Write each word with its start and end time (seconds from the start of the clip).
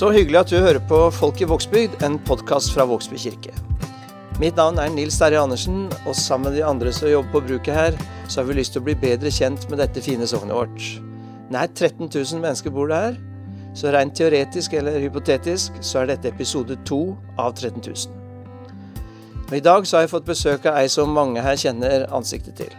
Så 0.00 0.08
hyggelig 0.14 0.38
at 0.38 0.48
du 0.48 0.56
hører 0.56 0.80
på 0.88 0.98
Folk 1.12 1.42
i 1.44 1.46
Vågsbygd, 1.50 1.98
en 2.06 2.14
podkast 2.24 2.70
fra 2.72 2.86
Vågsbygd 2.88 3.20
kirke. 3.20 3.50
Mitt 4.40 4.56
navn 4.56 4.78
er 4.80 4.88
Nils 4.88 5.18
Terje 5.20 5.36
Andersen, 5.36 5.90
og 6.08 6.14
sammen 6.16 6.46
med 6.48 6.54
de 6.56 6.62
andre 6.64 6.88
som 6.96 7.10
jobber 7.10 7.34
på 7.34 7.42
bruket 7.50 7.76
her, 7.76 7.98
så 8.24 8.40
har 8.40 8.46
vi 8.48 8.56
lyst 8.56 8.72
til 8.72 8.80
å 8.80 8.86
bli 8.86 8.94
bedre 8.96 9.28
kjent 9.28 9.66
med 9.68 9.82
dette 9.82 10.00
fine 10.00 10.24
sognet 10.30 10.56
vårt. 10.56 10.86
Nær 11.52 11.68
13 11.68 12.06
000 12.06 12.40
mennesker 12.40 12.72
bor 12.72 12.88
det 12.88 13.00
her, 13.02 13.18
så 13.76 13.92
rent 13.92 14.16
teoretisk 14.16 14.78
eller 14.80 14.96
hypotetisk 15.04 15.76
så 15.84 16.00
er 16.00 16.14
dette 16.14 16.32
episode 16.32 16.78
to 16.88 17.02
av 17.36 17.52
13 17.58 17.84
000. 17.84 19.04
Og 19.50 19.54
I 19.58 19.62
dag 19.68 19.84
så 19.84 19.98
har 19.98 20.06
jeg 20.06 20.14
fått 20.14 20.32
besøk 20.32 20.70
av 20.70 20.80
ei 20.80 20.88
som 20.88 21.12
mange 21.12 21.44
her 21.44 21.60
kjenner 21.60 22.06
ansiktet 22.08 22.56
til. 22.62 22.72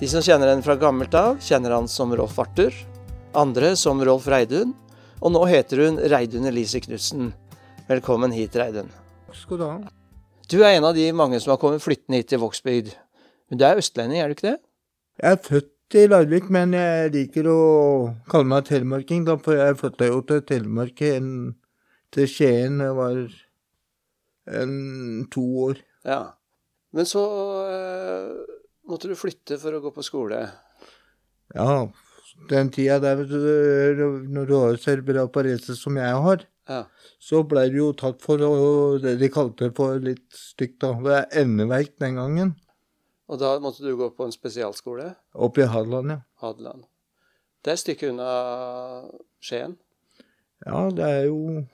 De 0.00 0.08
som 0.08 0.24
kjenner 0.24 0.54
henne 0.54 0.64
fra 0.64 0.80
gammelt 0.80 1.20
av, 1.20 1.36
kjenner 1.36 1.76
han 1.76 1.84
som 1.84 2.16
Rolf 2.16 2.40
Arthur. 2.40 2.72
Andre 3.36 3.76
som 3.76 4.00
Rolf 4.00 4.24
Reidun. 4.32 4.72
Og 5.26 5.32
nå 5.34 5.40
heter 5.50 5.80
hun 5.82 5.96
Reidun 5.98 6.46
Elise 6.46 6.78
Knutsen. 6.78 7.32
Velkommen 7.88 8.30
hit, 8.30 8.54
Reidun. 8.54 8.92
Takk 9.26 9.38
skal 9.40 9.58
du 9.58 9.64
ha. 9.66 9.72
Du 10.46 10.60
er 10.60 10.76
en 10.76 10.86
av 10.86 10.94
de 10.94 11.08
mange 11.18 11.40
som 11.42 11.50
har 11.50 11.58
kommet 11.58 11.82
flyttende 11.82 12.20
hit 12.20 12.28
til 12.30 12.38
Vågsbygd. 12.44 12.92
Men 13.50 13.58
du 13.58 13.64
er 13.66 13.80
østlending, 13.80 14.20
er 14.22 14.30
du 14.30 14.36
ikke 14.36 14.52
det? 14.52 14.60
Jeg 15.18 15.34
er 15.34 15.42
født 15.48 15.98
i 15.98 16.04
Larvik, 16.12 16.46
men 16.54 16.76
jeg 16.78 17.10
liker 17.16 17.50
å 17.50 17.58
kalle 18.30 18.52
meg 18.52 18.70
telemarking, 18.70 19.26
da, 19.26 19.34
for 19.42 19.58
jeg 19.58 19.80
flytta 19.82 20.12
jo 20.12 20.22
til 20.30 20.46
Telemark 20.46 21.02
en, 21.10 21.28
til 22.14 22.30
Skien 22.30 22.78
jeg 22.86 22.94
var 23.00 23.20
en, 24.62 24.78
to 25.34 25.46
år. 25.66 25.82
Ja. 26.06 26.22
Men 26.94 27.10
så 27.10 27.26
øh, 27.66 28.58
måtte 28.86 29.10
du 29.10 29.18
flytte 29.18 29.58
for 29.58 29.74
å 29.74 29.82
gå 29.82 29.90
på 29.90 30.06
skole. 30.06 30.44
Ja, 31.50 31.80
den 32.50 32.70
tida 32.74 32.98
der, 33.02 33.22
når 34.30 34.46
du 34.48 34.54
har 34.60 34.76
cerebral 34.82 35.28
parese 35.34 35.76
som 35.78 35.96
jeg 35.98 36.14
har, 36.26 36.44
Ja. 36.68 36.84
så 37.22 37.42
ble 37.46 37.68
det 37.70 37.78
jo 37.78 37.92
tatt 37.92 38.20
for 38.22 38.38
det 39.02 39.16
de 39.20 39.28
kalte 39.30 39.70
for 39.74 39.98
litt 40.02 40.26
stygt, 40.34 40.80
da. 40.82 40.92
Det 40.94 41.14
er 41.20 41.42
endeverk 41.44 41.96
den 41.98 42.16
gangen. 42.18 42.54
Og 43.28 43.38
da 43.38 43.56
måtte 43.58 43.82
du 43.82 43.96
gå 43.98 44.10
på 44.14 44.24
en 44.26 44.34
spesialskole, 44.34 45.14
Oppe 45.34 45.62
i 45.64 45.66
Hadeland, 45.70 46.10
ja. 46.10 46.20
Hadeland. 46.42 46.84
Det 47.62 47.70
er 47.72 47.78
et 47.78 47.82
stykke 47.82 48.10
unna 48.12 48.30
Skien. 49.42 49.76
Ja, 50.64 50.90
det 50.90 51.04
er 51.04 51.24
jo 51.26 51.66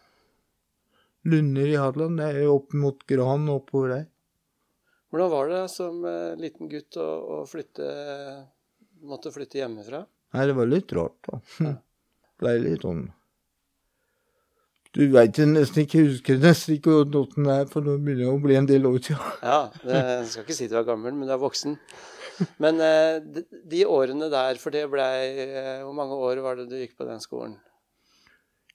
Lunder 1.25 1.69
i 1.69 1.77
Hadeland. 1.79 2.19
Det 2.19 2.25
er 2.31 2.41
jo 2.47 2.57
opp 2.57 2.73
mot 2.75 3.05
Gran 3.07 3.45
oppover 3.53 3.89
der. 3.93 4.07
Hvordan 5.13 5.31
var 5.31 5.49
det 5.53 5.61
som 5.71 6.01
eh, 6.09 6.33
liten 6.41 6.71
gutt 6.73 6.97
å, 6.97 7.05
å 7.05 7.37
flytte 7.47 7.85
Måtte 9.05 9.33
flytte 9.35 9.59
hjemmefra? 9.59 10.05
Nei, 10.33 10.47
det 10.49 10.55
var 10.57 10.71
litt 10.71 10.93
rart, 10.97 11.19
da. 11.29 11.73
Blei 12.43 12.55
litt 12.63 12.87
sånn 12.87 13.05
Du 14.93 15.03
veit 15.13 15.39
nesten 15.49 15.85
ikke, 15.85 16.07
husker 16.09 16.41
nesten 16.41 16.77
ikke 16.77 16.99
hvordan 16.99 17.47
det 17.49 17.59
er, 17.61 17.69
for 17.71 17.85
nå 17.85 17.99
begynner 17.99 18.27
det 18.27 18.33
å 18.33 18.41
bli 18.43 18.57
en 18.59 18.69
del 18.69 18.89
år 18.89 18.99
siden. 19.01 19.37
Ja, 19.53 19.61
det, 19.85 20.01
jeg 20.01 20.31
skal 20.33 20.47
ikke 20.47 20.57
si 20.57 20.69
du 20.73 20.79
er 20.81 20.89
gammel, 20.89 21.15
men 21.17 21.29
du 21.29 21.35
er 21.37 21.41
voksen. 21.41 21.79
Men 22.61 22.81
eh, 22.81 23.21
de, 23.71 23.85
årene 23.87 24.31
der, 24.33 24.59
for 24.61 24.75
det 24.75 24.87
blei 24.91 25.45
eh, 25.45 25.83
Hvor 25.85 25.93
mange 25.95 26.17
år 26.17 26.41
var 26.43 26.57
det 26.59 26.65
du 26.71 26.79
gikk 26.81 26.97
på 26.99 27.07
den 27.07 27.21
skolen? 27.23 27.59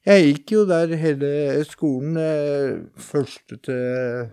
Jeg 0.08 0.23
gikk 0.23 0.53
jo 0.53 0.61
der 0.69 0.94
hele 0.95 1.30
skolen, 1.67 2.19
eh, 2.22 2.78
første 3.02 3.58
til 3.66 4.30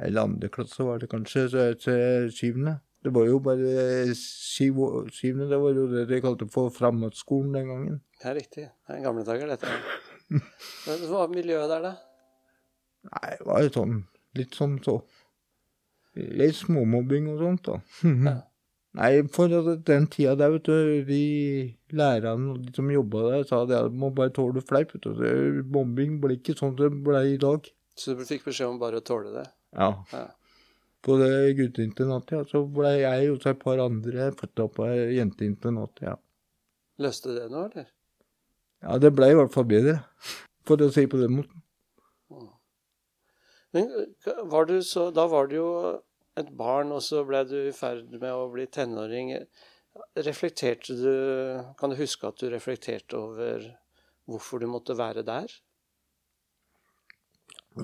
Eller 0.00 0.24
andre 0.24 0.50
klasse 0.50 0.86
var 0.88 0.98
det 1.02 1.10
kanskje, 1.12 1.48
så 1.52 1.68
til 1.78 2.32
syvende. 2.34 2.78
Det 3.04 3.12
var 3.14 3.28
jo 3.28 3.38
bare 3.38 4.14
syv, 4.18 4.78
år- 4.82 5.10
syvende, 5.14 5.46
det 5.52 5.58
var 5.62 5.76
jo 5.76 5.84
det 5.92 6.06
de 6.10 6.20
kalte 6.24 6.48
for 6.50 6.70
framadsskolen 6.74 7.52
den 7.54 7.68
gangen. 7.70 8.00
Ja, 8.24 8.32
riktig. 8.34 8.64
Det 8.88 8.96
er 8.96 9.04
gamle 9.04 9.22
dager, 9.24 9.46
dette. 9.52 9.70
Men 10.30 11.04
Hva 11.06 11.22
var 11.22 11.28
miljøet 11.32 11.70
der, 11.70 11.84
da? 11.86 11.92
Nei, 13.08 13.30
det 13.38 13.46
var 13.46 13.62
jo 13.62 13.70
sånn, 13.76 13.94
litt 14.36 14.58
sånn 14.58 14.76
så. 14.84 14.96
Litt 16.18 16.56
småmobbing 16.58 17.28
og 17.30 17.38
sånt, 17.44 17.62
da. 17.68 17.78
Ja. 18.26 18.36
Nei, 18.98 19.10
for 19.30 19.52
den 19.86 20.06
tida 20.10 20.32
der, 20.40 20.50
vet 20.56 20.64
du, 20.66 21.04
de 21.06 21.22
lærerne 21.94 22.54
og 22.56 22.62
de 22.66 22.72
som 22.74 22.88
jobba 22.90 23.22
der, 23.30 23.44
sa 23.46 23.60
det 23.68 23.76
at 23.78 23.92
man 23.94 24.14
bare 24.16 24.32
tåle 24.34 24.62
fleip. 24.64 24.94
vet 24.96 25.04
du. 25.06 25.62
Mobbing 25.70 26.16
ble 26.22 26.38
ikke 26.40 26.56
sånn 26.58 26.74
det 26.80 26.88
ble 27.06 27.20
i 27.34 27.36
dag. 27.38 27.68
Så 27.94 28.16
du 28.18 28.24
fikk 28.26 28.48
beskjed 28.48 28.72
om 28.72 28.80
bare 28.80 28.98
å 28.98 29.04
tåle 29.06 29.30
det? 29.36 29.44
Ja. 29.76 29.92
Ja. 30.10 30.24
På 31.04 31.14
det 31.20 31.54
gutteinternatet, 31.58 32.32
ja, 32.34 32.46
så 32.48 32.64
ble 32.66 32.96
jeg 32.98 33.30
og 33.30 33.44
et 33.46 33.60
par 33.60 33.78
andre 33.82 34.32
flytta 34.34 34.66
på 34.74 34.88
jenteinternatet. 34.88 35.14
jenteinternat, 35.18 36.02
ja. 36.02 36.16
Løste 36.98 37.36
det 37.36 37.46
noe, 37.52 37.68
eller? 37.70 37.86
Ja, 38.82 38.98
det 39.02 39.12
ble 39.14 39.30
i 39.30 39.38
hvert 39.38 39.54
fall 39.54 39.66
bedre, 39.70 39.96
for 40.66 40.82
å 40.82 40.90
si 40.94 41.06
på 41.10 41.20
den 41.20 41.38
måten. 41.38 41.62
Men 43.76 43.90
var 44.50 44.68
du 44.68 44.78
så, 44.82 45.10
da 45.14 45.26
var 45.30 45.50
du 45.50 45.58
jo 45.58 45.70
et 46.38 46.50
barn, 46.56 46.92
og 46.94 47.02
så 47.04 47.24
ble 47.28 47.42
du 47.48 47.56
i 47.68 47.74
ferd 47.76 48.10
med 48.16 48.30
å 48.32 48.48
bli 48.52 48.66
tenåring. 48.70 49.34
Reflekterte 50.18 50.94
du 50.94 51.12
Kan 51.78 51.90
du 51.90 51.98
huske 51.98 52.28
at 52.28 52.38
du 52.38 52.48
reflekterte 52.52 53.18
over 53.18 53.64
hvorfor 54.28 54.62
du 54.62 54.68
måtte 54.70 54.96
være 54.98 55.24
der? 55.26 55.50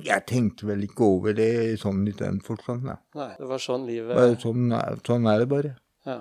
Jeg 0.02 0.24
tenkte 0.26 0.66
vel 0.66 0.84
ikke 0.86 1.06
over 1.06 1.34
det 1.36 1.78
sånn 1.82 2.02
i 2.08 2.14
den 2.18 2.40
forstand, 2.42 2.86
da. 2.88 2.96
Nei, 3.18 3.32
det 3.38 3.48
var 3.50 3.60
sånn 3.62 3.84
livet 3.86 4.16
Bare 4.16 4.38
sånn, 4.42 4.72
sånn 5.06 5.28
er 5.30 5.42
det 5.44 5.48
bare. 5.50 5.74
Ja. 6.08 6.20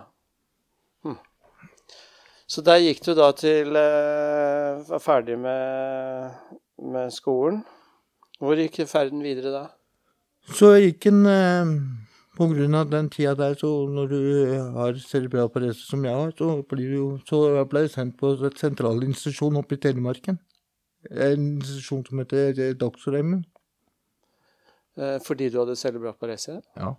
Hm. 1.07 1.18
Så 2.46 2.62
der 2.66 2.84
gikk 2.84 3.01
du 3.06 3.13
da 3.18 3.31
til 3.38 3.74
eh, 3.79 4.84
Var 4.90 5.01
ferdig 5.01 5.40
med, 5.41 6.38
med 6.94 7.16
skolen. 7.16 7.63
Hvor 8.44 8.59
gikk 8.59 8.84
ferden 8.90 9.24
videre 9.25 9.53
da? 9.53 9.66
Så 10.53 10.74
gikk 10.78 11.07
en 11.09 11.25
eh, 11.30 11.74
På 12.38 12.50
grunn 12.51 12.75
av 12.75 12.90
den 12.91 13.09
tida 13.13 13.34
der, 13.40 13.56
så 13.57 13.69
når 13.90 14.07
du 14.12 14.22
har 14.75 14.97
cerebral 15.01 15.51
parese 15.53 15.85
som 15.88 16.06
jeg 16.06 16.13
har, 16.13 16.34
så 16.38 16.59
blir 16.69 16.94
du 16.94 17.22
Så 17.30 17.45
jeg 17.57 17.69
ble 17.72 17.88
sendt 17.90 18.19
på 18.22 18.35
sentralinstitusjon 18.41 19.62
oppe 19.62 19.78
i 19.78 19.81
Telemarken. 19.81 20.40
En 21.09 21.41
institusjon 21.57 22.06
som 22.07 22.22
heter 22.22 22.59
eh, 22.59 22.78
Dagsreimen. 22.80 23.44
Eh, 23.44 23.53
fordi 25.26 25.50
du 25.50 25.58
hadde 25.62 25.76
cerebral 25.80 26.14
parese? 26.20 26.59
Ja. 26.78 26.94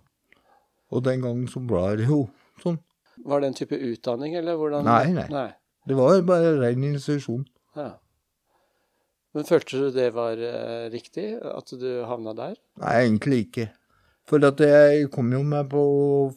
Og 0.91 1.03
den 1.05 1.21
gangen 1.23 1.47
så 1.47 1.61
var 1.69 1.95
det 1.99 2.09
jo 2.09 2.25
sånn. 2.63 2.79
Var 3.25 3.41
det 3.41 3.47
en 3.47 3.57
type 3.57 3.77
utdanning, 3.79 4.35
eller 4.35 4.57
hvordan? 4.59 4.87
Nei, 4.87 5.13
nei. 5.15 5.27
nei. 5.31 5.51
Det 5.87 5.95
var 5.97 6.19
bare 6.27 6.55
ren 6.59 6.83
institusjon. 6.83 7.45
Ja. 7.77 7.93
Men 9.35 9.47
følte 9.47 9.79
du 9.79 9.87
det 9.91 10.09
var 10.15 10.39
eh, 10.39 10.87
riktig, 10.93 11.33
at 11.43 11.71
du 11.75 11.89
havna 12.07 12.33
der? 12.35 12.55
Nei, 12.81 12.93
egentlig 13.03 13.41
ikke. 13.47 13.69
For 14.25 14.41
at 14.47 14.61
jeg 14.63 15.09
kom 15.13 15.33
jo 15.35 15.43
meg 15.45 15.67
på 15.73 15.83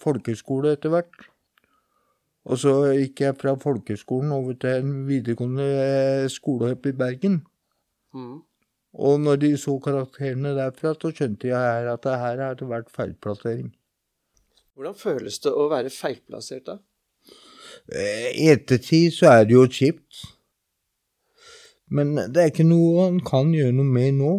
folkeskole 0.03 0.75
etter 0.77 0.93
hvert. 0.93 1.29
Og 2.49 2.59
så 2.61 2.73
gikk 2.97 3.23
jeg 3.23 3.37
fra 3.41 3.55
folkeskolen 3.61 4.33
over 4.35 4.57
til 4.61 4.83
en 4.83 4.93
videregående 5.09 5.69
eh, 5.85 6.27
skole 6.33 6.73
oppe 6.75 6.93
i 6.93 6.99
Bergen. 6.99 7.43
Mm. 8.17 8.41
Og 8.97 9.21
når 9.21 9.43
de 9.43 9.51
så 9.61 9.75
karakterene 9.85 10.55
derfra, 10.57 10.95
så 10.97 11.13
skjønte 11.13 11.51
jeg 11.51 11.59
her 11.59 11.91
at 11.93 12.07
det 12.07 12.17
her 12.23 12.43
hadde 12.47 12.69
vært 12.71 12.91
feilplassering. 12.95 13.71
Hvordan 14.79 14.97
føles 14.97 15.39
det 15.45 15.53
å 15.53 15.69
være 15.71 15.93
feilplassert, 15.93 16.69
da? 16.71 16.79
Eh, 17.93 18.31
I 18.45 18.51
ettertid 18.55 19.15
så 19.17 19.33
er 19.33 19.49
det 19.49 19.57
jo 19.57 19.65
kjipt. 19.69 20.25
Men 21.93 22.15
det 22.17 22.43
er 22.43 22.53
ikke 22.53 22.69
noe 22.69 23.09
han 23.09 23.21
kan 23.25 23.53
gjøre 23.55 23.77
noe 23.77 23.97
med 23.97 24.19
nå. 24.21 24.33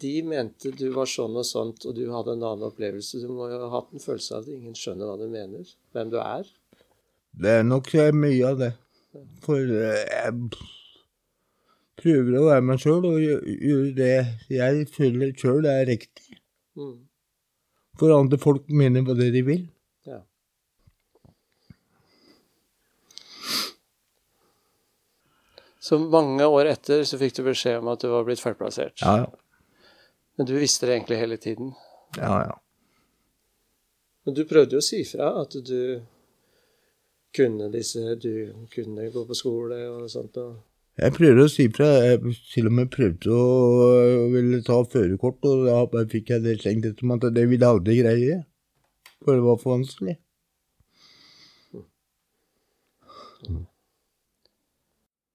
De 0.00 0.14
mente 0.24 0.72
du 0.72 0.86
var 0.94 1.08
sånn 1.10 1.36
og 1.36 1.44
sånt, 1.44 1.84
og 1.86 1.94
du 1.96 2.06
hadde 2.12 2.34
en 2.34 2.44
annen 2.46 2.66
opplevelse. 2.70 3.20
Du 3.20 3.28
må 3.34 3.50
jo 3.50 3.60
ha 3.62 3.70
hatt 3.74 3.92
en 3.94 4.02
følelse 4.02 4.36
av 4.36 4.46
at 4.46 4.54
ingen 4.54 4.76
skjønner 4.78 5.10
hva 5.10 5.16
du 5.20 5.26
mener, 5.30 5.72
hvem 5.94 6.12
du 6.12 6.18
er. 6.22 6.48
Det 7.40 7.56
er 7.60 7.66
nok 7.66 7.92
mye 8.16 8.48
av 8.48 8.60
det. 8.62 8.72
For 9.44 9.60
eh, 9.60 10.04
jeg 10.06 10.50
prøver 12.00 12.38
å 12.40 12.46
være 12.48 12.64
meg 12.70 12.80
sjøl 12.82 13.04
og 13.10 13.18
gjø- 13.20 13.56
gjøre 13.68 13.92
det 13.96 14.12
jeg 14.56 14.86
føler 14.94 15.32
sjøl 15.38 15.68
er 15.70 15.84
riktig. 15.88 16.38
Mm. 16.80 16.96
For 18.00 18.14
andre 18.16 18.38
folk 18.40 18.68
mener 18.72 19.04
hva 19.04 19.14
det 19.18 19.30
de 19.34 19.42
vil. 19.44 19.66
Ja. 20.08 20.22
Så 25.80 25.98
mange 25.98 26.44
år 26.46 26.68
etter 26.74 27.04
så 27.08 27.18
fikk 27.20 27.38
du 27.38 27.44
beskjed 27.46 27.80
om 27.80 27.88
at 27.92 28.02
du 28.04 28.10
var 28.12 28.26
blitt 28.28 28.42
feilplassert. 28.42 29.00
Ja, 29.00 29.14
ja. 29.24 29.30
Men 30.36 30.48
du 30.48 30.54
visste 30.60 30.86
det 30.88 30.96
egentlig 30.98 31.20
hele 31.20 31.36
tiden. 31.40 31.74
ja, 32.16 32.40
ja. 32.48 32.58
Men 34.28 34.34
du 34.36 34.42
prøvde 34.44 34.76
jo 34.76 34.80
å 34.82 34.84
si 34.84 34.98
fra 35.08 35.30
at 35.40 35.54
du 35.64 36.02
kunne 37.34 37.70
disse 37.72 38.02
Du 38.20 38.66
kunne 38.74 39.06
gå 39.14 39.22
på 39.26 39.36
skole 39.38 39.78
og 39.88 40.10
sånt. 40.12 40.36
Og 40.36 40.58
Jeg 41.00 41.14
prøvde 41.16 41.44
å 41.46 41.50
si 41.50 41.66
fra. 41.72 41.88
Jeg 42.04 42.34
til 42.52 42.68
og 42.68 42.74
med 42.76 42.90
prøvde 42.92 43.32
å 43.32 44.26
ville 44.34 44.60
ta 44.66 44.80
førerkort, 44.84 45.46
og 45.48 45.68
da 45.94 46.04
fikk 46.10 46.34
jeg 46.34 46.44
det 46.44 46.58
slengt 46.60 46.88
etter 46.90 47.08
meg 47.08 47.24
at 47.24 47.36
det 47.36 47.46
ville 47.48 47.64
jeg 47.64 47.78
aldri 47.78 47.96
greie. 48.02 48.40
For 49.24 49.36
det 49.36 49.44
var 49.46 49.60
for 49.60 49.78
vanskelig. 49.78 50.18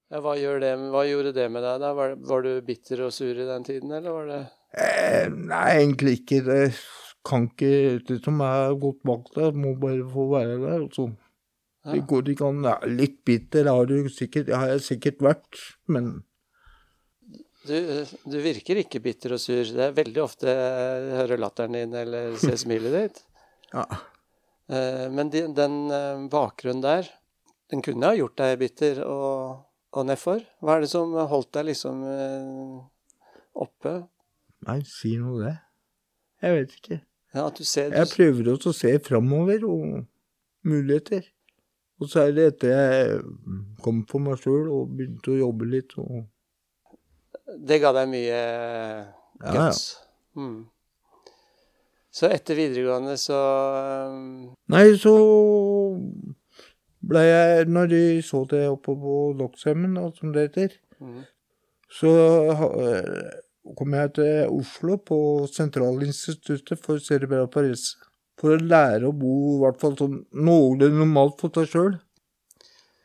Ja, 0.06 0.20
hva, 0.22 0.36
det, 0.38 0.70
hva 0.94 1.02
gjorde 1.02 1.34
det 1.34 1.48
med 1.50 1.64
deg? 1.66 1.80
da? 1.82 1.90
Var, 1.98 2.14
var 2.30 2.46
du 2.46 2.52
bitter 2.66 3.08
og 3.08 3.14
sur 3.14 3.34
i 3.34 3.48
den 3.48 3.66
tiden, 3.66 3.90
eller 3.90 4.14
var 4.14 4.30
det 4.30 4.44
Eh, 4.76 5.30
nei, 5.30 5.66
egentlig 5.80 6.18
ikke. 6.20 6.42
Det 6.44 6.62
kan 7.26 7.46
ikke 7.48 8.00
Det 8.06 8.18
som 8.24 8.42
er 8.44 8.74
gått 8.80 8.98
bak 9.06 9.30
der, 9.34 9.54
må 9.56 9.74
bare 9.80 10.04
få 10.12 10.26
være 10.34 10.58
der. 10.60 10.82
Altså. 10.82 11.08
Det 11.92 12.00
går 12.10 12.32
ikke 12.32 12.48
an. 12.48 12.64
Ja, 12.66 12.76
litt 12.90 13.20
bitter 13.28 13.68
har, 13.70 13.86
du 13.86 14.08
sikkert, 14.10 14.50
har 14.50 14.72
jeg 14.74 14.82
sikkert 14.86 15.22
vært, 15.22 15.60
men 15.86 16.24
Du, 17.66 17.74
du 18.30 18.36
virker 18.38 18.78
ikke 18.78 19.00
bitter 19.02 19.34
og 19.34 19.40
sur. 19.42 19.64
Det 19.66 19.88
er 19.88 19.94
veldig 19.96 20.20
ofte 20.22 20.46
jeg 20.50 21.16
hører 21.18 21.40
latteren 21.42 21.74
din 21.74 21.94
eller 21.98 22.36
ser 22.38 22.58
smilet 22.62 22.94
ditt. 22.94 23.22
ja. 23.74 23.86
Eh, 24.70 25.06
Men 25.10 25.30
de, 25.34 25.46
den 25.54 25.78
eh, 25.90 26.26
bakgrunnen 26.30 26.84
der, 26.84 27.08
den 27.70 27.82
kunne 27.82 28.06
ha 28.12 28.14
gjort 28.14 28.38
deg 28.38 28.58
bitter 28.62 29.02
og, 29.02 29.64
og 29.90 30.06
nedfor. 30.06 30.44
Hva 30.62 30.76
er 30.76 30.86
det 30.86 30.92
som 30.92 31.14
holdt 31.30 31.50
deg 31.58 31.68
liksom 31.72 32.04
eh, 32.06 32.78
oppe? 33.66 33.96
Nei, 34.66 34.80
si 34.86 35.16
noe 35.18 35.42
det. 35.42 35.56
Jeg 36.46 36.60
vet 36.60 36.76
ikke. 36.78 37.00
Ja, 37.34 37.48
at 37.48 37.58
du 37.58 37.66
ser 37.66 37.90
Jeg 37.92 38.12
prøver 38.14 38.52
også 38.54 38.70
å 38.70 38.76
se 38.78 38.94
framover 39.04 39.66
og 39.66 40.04
muligheter. 40.66 41.26
Og 42.00 42.10
så 42.12 42.26
er 42.26 42.32
det 42.36 42.46
etter 42.52 42.72
jeg 42.74 43.20
kom 43.84 44.02
for 44.10 44.22
meg 44.22 44.40
sjøl 44.42 44.68
og 44.68 44.96
begynte 44.96 45.32
å 45.32 45.38
jobbe 45.40 45.68
litt 45.70 45.94
og 46.02 46.26
Det 47.68 47.78
ga 47.80 47.92
deg 47.96 48.10
mye 48.10 48.40
Ja, 49.44 49.52
ja. 49.54 49.68
Mm. 50.36 50.66
Så 52.16 52.28
etter 52.32 52.56
videregående 52.56 53.16
så 53.20 53.38
eh, 53.76 54.18
Nei, 54.72 54.84
så 55.00 55.14
ble 57.06 57.24
jeg 57.24 57.66
Når 57.70 57.90
de 57.92 58.02
så 58.24 58.42
det 58.50 58.66
oppe 58.68 58.96
på 59.00 59.16
Loksheimen, 59.38 59.96
da, 59.98 60.08
som 60.16 60.32
det 60.34 60.48
heter, 60.48 60.76
mm. 61.00 61.20
så 62.00 62.12
eh, 62.52 63.40
kom 63.76 63.94
jeg 63.98 64.12
til 64.18 64.56
Oslo 64.56 64.96
på 64.96 65.18
Sentralinstituttet 65.52 66.80
for 66.82 67.02
cerebral 67.02 67.48
parese. 67.52 67.96
For 68.40 68.56
å 68.56 68.60
lære 68.60 69.08
å 69.08 69.14
bo 69.16 69.32
i 69.54 69.60
hvert 69.62 69.80
fall 69.80 69.94
sånn 69.96 70.18
noenlunde 70.34 71.00
normalt 71.00 71.38
for 71.40 71.52
seg 71.56 71.70
sjøl. 71.72 71.94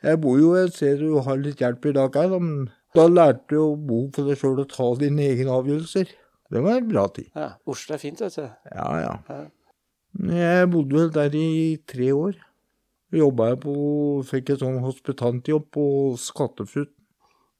Jeg 0.02 0.20
bor 0.24 0.40
jo, 0.42 0.56
jeg 0.58 0.74
ser 0.76 1.00
du 1.00 1.20
har 1.24 1.40
litt 1.40 1.62
hjelp 1.62 1.86
i 1.88 1.94
dag 1.96 2.16
her, 2.18 2.34
men 2.42 2.70
da 2.98 3.06
lærte 3.08 3.54
du 3.54 3.60
å 3.62 3.70
bo 3.78 4.02
for 4.16 4.28
deg 4.28 4.40
sjøl 4.42 4.64
og 4.64 4.72
ta 4.74 4.90
dine 5.00 5.30
egne 5.30 5.54
avgjørelser. 5.56 6.12
Det 6.52 6.64
var 6.66 6.82
en 6.82 6.88
bra 6.90 7.06
tid. 7.16 7.30
Ja, 7.38 7.54
Oslo 7.70 7.96
er 7.96 8.02
fint, 8.02 8.20
vet 8.20 8.36
du. 8.36 8.48
Ja, 8.74 8.88
ja. 9.00 9.14
Ja. 9.30 9.44
Jeg 10.36 10.72
bodde 10.74 10.98
vel 10.98 11.14
der 11.16 11.38
i 11.38 11.78
tre 11.88 12.10
år. 12.12 12.36
Jobba 13.16 13.52
jeg 13.52 13.62
på 13.64 13.76
Fikk 14.28 14.54
et 14.54 14.64
sånn 14.64 14.82
hospitantjobb 14.84 15.70
på 15.72 15.86
Skattefrut. 16.20 16.92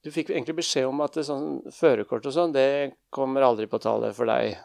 Du 0.02 0.10
fikk 0.12 0.32
egentlig 0.32 0.58
beskjed 0.58 0.88
om 0.90 1.00
at 1.04 1.16
sånn 1.24 1.62
førerkort 1.72 2.26
og 2.26 2.34
sånn, 2.34 2.52
det 2.52 2.96
kommer 3.14 3.44
aldri 3.46 3.68
på 3.70 3.80
tale 3.80 4.10
for 4.16 4.28
deg. 4.28 4.58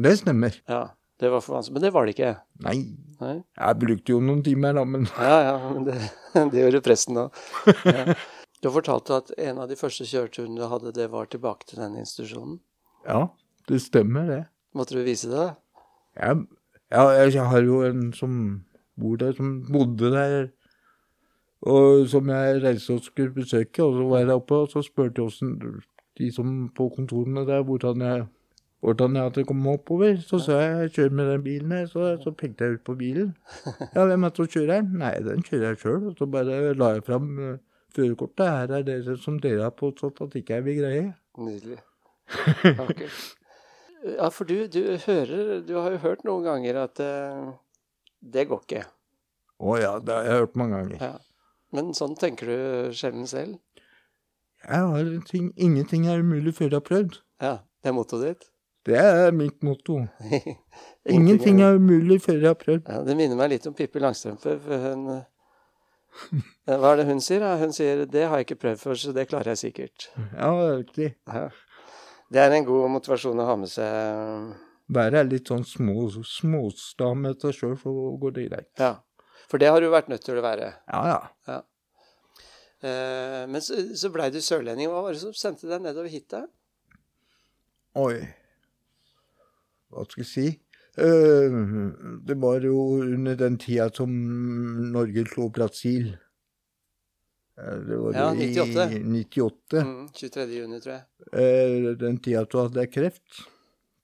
Det 0.00 0.16
stemmer. 0.18 0.56
Ja, 0.68 0.88
det 1.20 1.30
var 1.30 1.42
for 1.44 1.58
vanskelig. 1.58 1.74
Men 1.76 1.84
det 1.84 1.92
var 1.94 2.06
det 2.08 2.14
ikke. 2.16 2.32
Nei, 2.64 2.76
Nei? 3.20 3.34
jeg 3.60 3.80
brukte 3.82 4.14
jo 4.14 4.20
noen 4.24 4.42
timer, 4.46 4.76
da, 4.78 4.84
men 4.88 5.06
Ja, 5.16 5.38
ja, 5.46 5.56
men 5.74 5.84
det, 5.88 5.96
det 6.52 6.62
gjorde 6.64 6.80
presten. 6.86 7.18
Ja. 7.84 8.14
Du 8.60 8.68
har 8.68 8.74
fortalt 8.76 9.10
at 9.16 9.30
en 9.40 9.60
av 9.62 9.68
de 9.70 9.76
første 9.80 10.04
kjøreturene 10.08 10.60
du 10.60 10.66
hadde, 10.68 10.94
det 10.96 11.06
var 11.12 11.28
tilbake 11.32 11.68
til 11.68 11.80
den 11.80 11.98
institusjonen. 12.00 12.58
ja, 13.08 13.26
det 13.68 13.78
stemmer, 13.84 14.26
det. 14.28 14.40
Måtte 14.76 14.96
du 14.96 15.04
vise 15.06 15.28
det? 15.30 15.46
Jeg, 16.16 16.42
ja, 16.92 17.04
jeg 17.22 17.44
har 17.52 17.62
jo 17.64 17.82
en 17.86 18.10
som 18.16 18.34
bor 19.00 19.16
der, 19.20 19.32
som 19.36 19.62
bodde 19.72 20.10
der, 20.12 20.50
og 21.60 22.08
som 22.08 22.28
jeg 22.32 22.60
reiste 22.64 22.96
og 22.96 23.04
skulle 23.04 23.32
besøke, 23.36 23.84
og 23.84 23.96
så 23.96 24.04
var 24.08 24.22
jeg 24.22 24.28
der 24.28 24.40
oppe, 24.40 24.54
og 24.64 24.72
så 24.72 24.82
spurte 24.84 25.20
jeg 25.20 25.28
åssen 25.28 25.54
de 26.18 26.28
som 26.32 26.68
på 26.76 26.88
kontorene 26.96 27.44
der, 27.48 27.62
hvordan 27.64 28.04
jeg, 28.04 28.26
hvordan 28.80 29.16
jeg 29.16 29.22
hadde 29.28 29.44
kommet 29.44 29.78
oppover. 29.78 30.20
Så 30.24 30.38
sa 30.44 30.58
jeg 30.60 30.76
jeg 30.80 30.92
kjører 30.96 31.16
med 31.18 31.32
den 31.32 31.42
bilen 31.44 31.72
her, 31.72 31.86
så, 31.86 32.14
så 32.22 32.32
pekte 32.32 32.64
jeg 32.64 32.78
ut 32.78 32.84
på 32.84 32.94
bilen. 33.00 33.34
Ja, 33.94 34.04
hvem 34.04 34.24
er 34.24 34.32
det 34.32 34.40
som 34.40 34.52
kjører 34.54 34.72
den? 34.74 34.92
Nei, 35.02 35.14
den 35.26 35.44
kjører 35.46 35.66
jeg 35.68 35.82
sjøl. 35.82 36.06
Så 36.18 36.28
bare 36.30 36.60
la 36.74 36.92
jeg 36.96 37.04
fram 37.06 37.28
uh, 37.38 37.56
førerkortet. 37.96 38.46
Her 38.46 38.76
er 38.78 38.86
det 38.88 39.18
som 39.24 39.40
dere 39.42 39.66
har 39.68 39.76
påstått 39.76 40.22
at 40.24 40.36
ikke 40.40 40.58
jeg 40.58 40.66
vil 40.68 40.80
greie. 40.80 41.06
Nydelig. 41.38 41.80
Takk. 42.80 43.04
Ja, 44.00 44.30
for 44.32 44.48
du, 44.48 44.64
du 44.70 44.80
hører 45.02 45.60
Du 45.66 45.74
har 45.76 45.90
jo 45.92 45.98
hørt 46.00 46.22
noen 46.24 46.46
ganger 46.46 46.78
at 46.86 47.02
uh, 47.04 47.50
det 48.20 48.46
går 48.48 48.62
ikke. 48.64 48.84
Å 49.60 49.74
ja, 49.76 49.98
det 50.00 50.14
har 50.14 50.28
jeg 50.28 50.44
hørt 50.44 50.56
mange 50.56 50.78
ganger. 50.78 51.02
Ja. 51.10 51.16
Men 51.76 51.92
sånn 51.94 52.16
tenker 52.18 52.48
du 52.48 52.96
sjelden 52.96 53.28
selv? 53.30 53.58
Jeg 54.64 54.88
har 54.92 55.10
ting, 55.28 55.52
ingenting 55.56 56.06
er 56.08 56.24
umulig 56.24 56.54
før 56.56 56.70
jeg 56.70 56.78
har 56.78 56.86
prøvd. 56.86 57.20
Ja, 57.40 57.52
det 57.80 57.92
er 57.92 57.96
mottoet 57.96 58.24
ditt? 58.24 58.49
Det 58.86 58.96
er 58.96 59.34
mitt 59.36 59.62
motto. 59.62 59.98
Ingenting 61.16 61.60
er 61.60 61.76
umulig 61.76 62.20
før 62.24 62.38
jeg 62.38 62.48
har 62.48 62.60
prøvd. 62.60 62.88
Ja, 62.88 63.02
Det 63.04 63.16
minner 63.18 63.36
meg 63.36 63.52
litt 63.52 63.66
om 63.68 63.76
Pippi 63.76 64.00
Langstrømpe. 64.00 64.56
For 64.64 64.88
hun 64.88 65.20
Eh, 66.66 66.76
Hva 66.78 66.92
er 66.92 67.00
det 67.00 67.06
hun 67.08 67.20
sier? 67.24 67.44
Hun 67.60 67.72
sier 67.72 68.04
'det 68.06 68.28
har 68.28 68.40
jeg 68.40 68.46
ikke 68.48 68.62
prøvd 68.64 68.80
før, 68.80 68.94
så 68.94 69.12
det 69.14 69.28
klarer 69.28 69.54
jeg 69.54 69.60
sikkert'. 69.62 70.08
Ja, 70.36 70.50
det 70.50 70.66
er 70.70 70.78
riktig. 70.78 71.14
Ja. 71.26 71.48
Det 72.32 72.40
er 72.40 72.52
en 72.52 72.64
god 72.64 72.90
motivasjon 72.90 73.40
å 73.40 73.46
ha 73.46 73.56
med 73.56 73.68
seg. 73.68 74.56
Er 74.96 75.24
litt 75.24 75.48
sånn 75.48 75.64
små, 75.64 76.10
småsta 76.10 77.14
med 77.14 77.40
seg 77.40 77.54
sjøl, 77.54 77.76
så 77.78 78.18
går 78.20 78.32
det 78.34 78.48
greit. 78.50 78.70
Ja. 78.78 78.96
For 79.48 79.58
det 79.58 79.68
har 79.68 79.80
du 79.80 79.90
vært 79.90 80.08
nødt 80.08 80.24
til 80.24 80.38
å 80.38 80.42
være. 80.42 80.74
Ja, 80.88 81.30
ja. 81.46 81.62
Eh, 82.82 83.46
men 83.46 83.60
så, 83.60 83.74
så 83.94 84.10
blei 84.10 84.30
du 84.30 84.40
sørlending. 84.40 84.88
Hva 84.88 85.02
var 85.02 85.12
det 85.12 85.20
som 85.20 85.34
sendte 85.34 85.68
deg 85.68 85.82
nedover 85.82 86.08
hit, 86.08 86.28
da? 86.30 86.46
Oi. 87.94 88.22
Hva 89.90 90.04
skal 90.06 90.22
jeg 90.24 90.30
si? 90.30 90.48
Eh, 91.00 91.54
det 92.26 92.36
var 92.42 92.60
jo 92.66 92.76
under 93.02 93.36
den 93.38 93.56
tida 93.62 93.88
som 93.94 94.10
Norge 94.92 95.24
slo 95.30 95.48
Brasil. 95.54 96.12
Eh, 97.58 97.78
Det 97.86 97.98
var 97.98 98.12
Ja, 98.14 98.28
i 98.34 98.50
98. 98.54 98.88
98. 99.02 99.82
Mm, 99.86 100.08
23. 100.14 100.46
juni, 100.58 100.80
tror 100.80 100.94
jeg. 100.94 101.04
Eh, 101.32 101.94
Den 101.96 102.18
tida 102.18 102.44
da 102.44 102.62
hadde 102.66 102.80
jeg 102.84 102.92
kreft. 102.92 103.42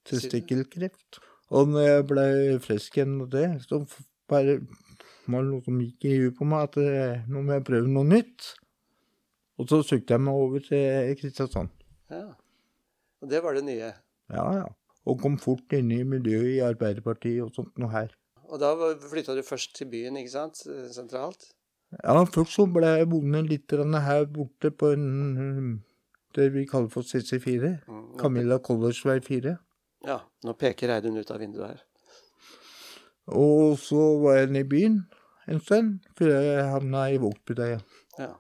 Testikkelkreft. 0.07 1.19
Og 1.51 1.69
når 1.69 1.87
jeg 1.87 2.07
ble 2.07 2.27
frisk 2.63 2.97
igjen 2.99 3.21
av 3.23 3.31
det, 3.31 3.47
så 3.67 3.81
bare 4.29 4.61
var 5.27 5.43
det 5.43 5.51
noe 5.51 5.63
som 5.65 5.79
gikk 5.81 6.05
i 6.07 6.17
huet 6.19 6.37
på 6.39 6.47
meg, 6.47 6.69
at 6.69 7.27
nå 7.29 7.43
må 7.43 7.53
jeg 7.57 7.65
prøve 7.67 7.89
noe 7.91 8.05
nytt. 8.07 8.55
Og 9.59 9.67
så 9.71 9.81
søkte 9.83 10.15
jeg 10.15 10.21
meg 10.23 10.35
over 10.35 10.61
til 10.63 11.15
Kristiansand. 11.19 11.71
Ja. 12.11 12.35
Og 13.23 13.31
det 13.31 13.43
var 13.43 13.55
det 13.55 13.65
nye. 13.65 13.93
Ja, 14.31 14.45
ja. 14.61 14.67
Og 15.07 15.21
kom 15.23 15.37
fort 15.39 15.73
inn 15.77 15.93
i 15.95 16.03
miljøet 16.03 16.57
i 16.57 16.63
Arbeiderpartiet 16.67 17.45
og 17.45 17.53
sånt 17.55 17.77
noe 17.79 17.93
her. 17.93 18.15
Og 18.47 18.59
da 18.63 18.73
flytta 19.11 19.35
du 19.37 19.43
først 19.47 19.75
til 19.79 19.91
byen, 19.91 20.19
ikke 20.19 20.35
sant? 20.35 20.63
Eh, 20.67 20.89
Sentralt. 20.95 21.53
Ja, 22.03 22.19
først 22.25 22.57
så 22.59 22.67
ble 22.71 22.97
jeg 22.99 23.09
boende 23.11 23.45
litt 23.47 23.71
her 23.71 24.25
borte 24.27 24.73
på 24.75 24.91
en 24.95 25.85
det 26.37 26.51
vi 26.53 26.67
kaller 26.69 26.91
for 26.93 27.07
CC4. 27.07 27.71
Mm, 27.89 28.19
Camilla 28.21 28.59
Collersvei 28.59 29.21
4. 29.25 29.57
ja, 30.07 30.19
nå 30.45 30.53
peker 30.53 30.89
Reidun 30.93 31.17
ut 31.17 31.31
av 31.31 31.41
vinduet 31.41 31.69
her. 31.69 31.85
Og 33.27 33.79
så 33.79 34.03
var 34.23 34.37
jeg 34.37 34.51
nede 34.53 34.67
i 34.67 34.69
byen 34.69 34.99
en 35.49 35.61
stund, 35.61 36.01
før 36.19 36.35
jeg 36.35 36.67
havna 36.71 37.07
i 37.11 37.19
Vågsbydeia. 37.23 37.81
Ja. 38.19 38.33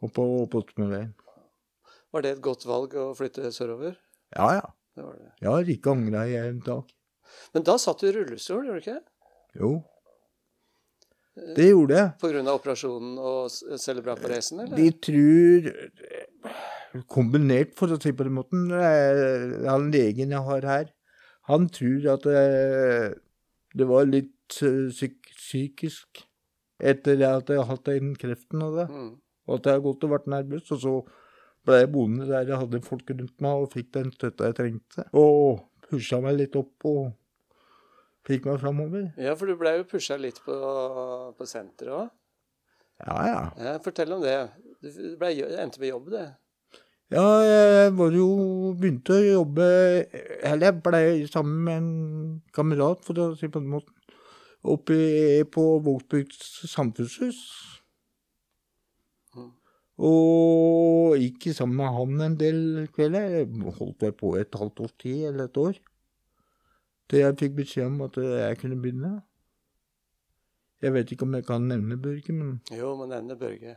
Og 0.00 0.12
på 0.12 0.24
Båtsmøveien. 0.50 1.14
Var 2.12 2.24
det 2.24 2.32
et 2.36 2.42
godt 2.44 2.64
valg 2.68 2.94
å 2.96 3.10
flytte 3.16 3.52
sørover? 3.52 3.96
Ja, 4.36 4.48
ja. 4.58 4.66
Det 4.98 5.04
var 5.06 5.14
det. 5.20 5.30
Jeg 5.44 5.52
har 5.54 5.70
ikke 5.76 5.94
angra 5.94 6.24
i 6.26 6.34
en 6.40 6.58
dag. 6.66 6.90
Men 7.54 7.64
da 7.68 7.76
satt 7.78 8.02
du 8.02 8.08
i 8.08 8.12
rullestol, 8.16 8.64
gjorde 8.66 8.80
du 8.80 8.84
ikke? 8.84 8.98
Jo. 9.60 9.70
Det 11.54 11.68
gjorde 11.68 11.94
jeg. 12.00 12.38
Av 12.42 12.54
operasjonen 12.56 13.18
og 13.22 13.52
cerebralparesen, 13.78 14.64
eller? 14.64 14.74
De 14.74 14.90
tror 15.06 15.68
Kombinert, 17.12 17.74
for 17.78 17.92
å 17.94 17.98
si 18.00 18.10
på 18.16 18.24
den 18.26 18.34
måten. 18.38 18.64
eh, 18.74 19.68
Han 19.68 19.90
legen 19.94 20.32
jeg 20.34 20.42
har 20.48 20.66
her, 20.66 20.88
han 21.46 21.68
tror 21.72 22.06
at 22.16 22.26
eh, 22.32 23.12
det 23.76 23.86
var 23.86 24.08
litt 24.08 24.58
eh, 24.64 24.88
psyk 24.90 25.30
psykisk 25.38 26.24
etter 26.80 27.22
at 27.28 27.48
jeg 27.48 27.60
har 27.60 27.68
hatt 27.70 27.86
den 27.88 28.14
kreften 28.18 28.64
og 28.64 28.76
det. 28.80 28.88
Mm. 28.90 29.12
Og 29.48 29.54
at 29.56 29.68
jeg 29.68 29.78
har 29.78 29.84
gått 29.84 30.04
og 30.04 30.12
vært 30.12 30.26
nervøs. 30.28 30.66
Og 30.74 30.80
så 30.82 30.94
ble 31.66 31.80
boende 31.92 32.28
der 32.28 32.48
jeg 32.48 32.60
hadde 32.62 32.82
folk 32.84 33.10
rundt 33.10 33.40
meg 33.44 33.64
og 33.64 33.72
fikk 33.74 33.90
den 33.96 34.12
støtta 34.14 34.50
jeg 34.50 34.58
trengte. 34.58 35.06
Og 35.18 35.64
pusha 35.88 36.20
meg 36.24 36.38
litt 36.38 36.56
opp 36.58 36.86
og 36.88 37.10
fikk 38.28 38.48
meg 38.48 38.60
framover. 38.62 39.08
Ja, 39.20 39.34
for 39.38 39.48
du 39.48 39.56
blei 39.58 39.78
jo 39.78 39.88
pusha 39.88 40.18
litt 40.20 40.40
på, 40.44 40.56
på 41.36 41.48
senteret 41.48 41.94
òg. 42.02 42.10
Ja, 43.06 43.16
ja. 43.28 43.42
Ja, 43.62 43.78
fortell 43.82 44.12
om 44.16 44.24
det. 44.24 44.36
Du 44.82 44.90
ble, 45.18 45.32
endte 45.62 45.80
med 45.80 45.92
jobb, 45.92 46.10
det. 46.14 46.26
Ja, 47.08 47.24
jeg 47.40 47.92
var 47.96 48.12
jo 48.12 48.26
begynte 48.76 49.14
å 49.16 49.22
jobbe 49.24 49.64
Eller 50.44 50.66
jeg 50.66 50.80
ble 50.84 50.98
sammen 51.32 51.62
med 51.64 51.78
en 51.78 52.42
kamerat, 52.52 53.00
for 53.06 53.16
å 53.22 53.30
si 53.38 53.48
på 53.48 53.62
den 53.62 53.70
måten, 53.72 53.94
oppe 54.60 54.98
på 55.48 55.64
Vågsbygds 55.86 56.68
samfunnshus. 56.68 57.40
Og 59.98 61.16
gikk 61.18 61.48
sammen 61.56 61.80
med 61.80 61.94
han 61.94 62.20
en 62.28 62.36
del 62.38 62.60
kvelder. 62.94 63.40
Holdt 63.80 64.04
vel 64.04 64.14
på 64.14 64.36
et 64.38 64.54
halvt 64.54 64.84
års 64.84 64.94
tid, 65.00 65.24
eller 65.32 65.48
et 65.48 65.58
år. 65.58 65.80
Til 67.08 67.24
jeg 67.24 67.38
fikk 67.40 67.56
beskjed 67.56 67.88
om 67.88 68.04
at 68.06 68.16
jeg 68.20 68.60
kunne 68.60 68.78
begynne. 68.78 69.16
Jeg 70.82 70.94
vet 70.94 71.10
ikke 71.10 71.26
om 71.26 71.34
jeg 71.34 71.46
kan 71.48 71.64
nevne 71.66 71.96
Børge, 71.98 72.32
men 72.32 72.60
Jo, 72.70 72.94
må 72.94 73.08
nevne 73.10 73.34
Børge. 73.36 73.74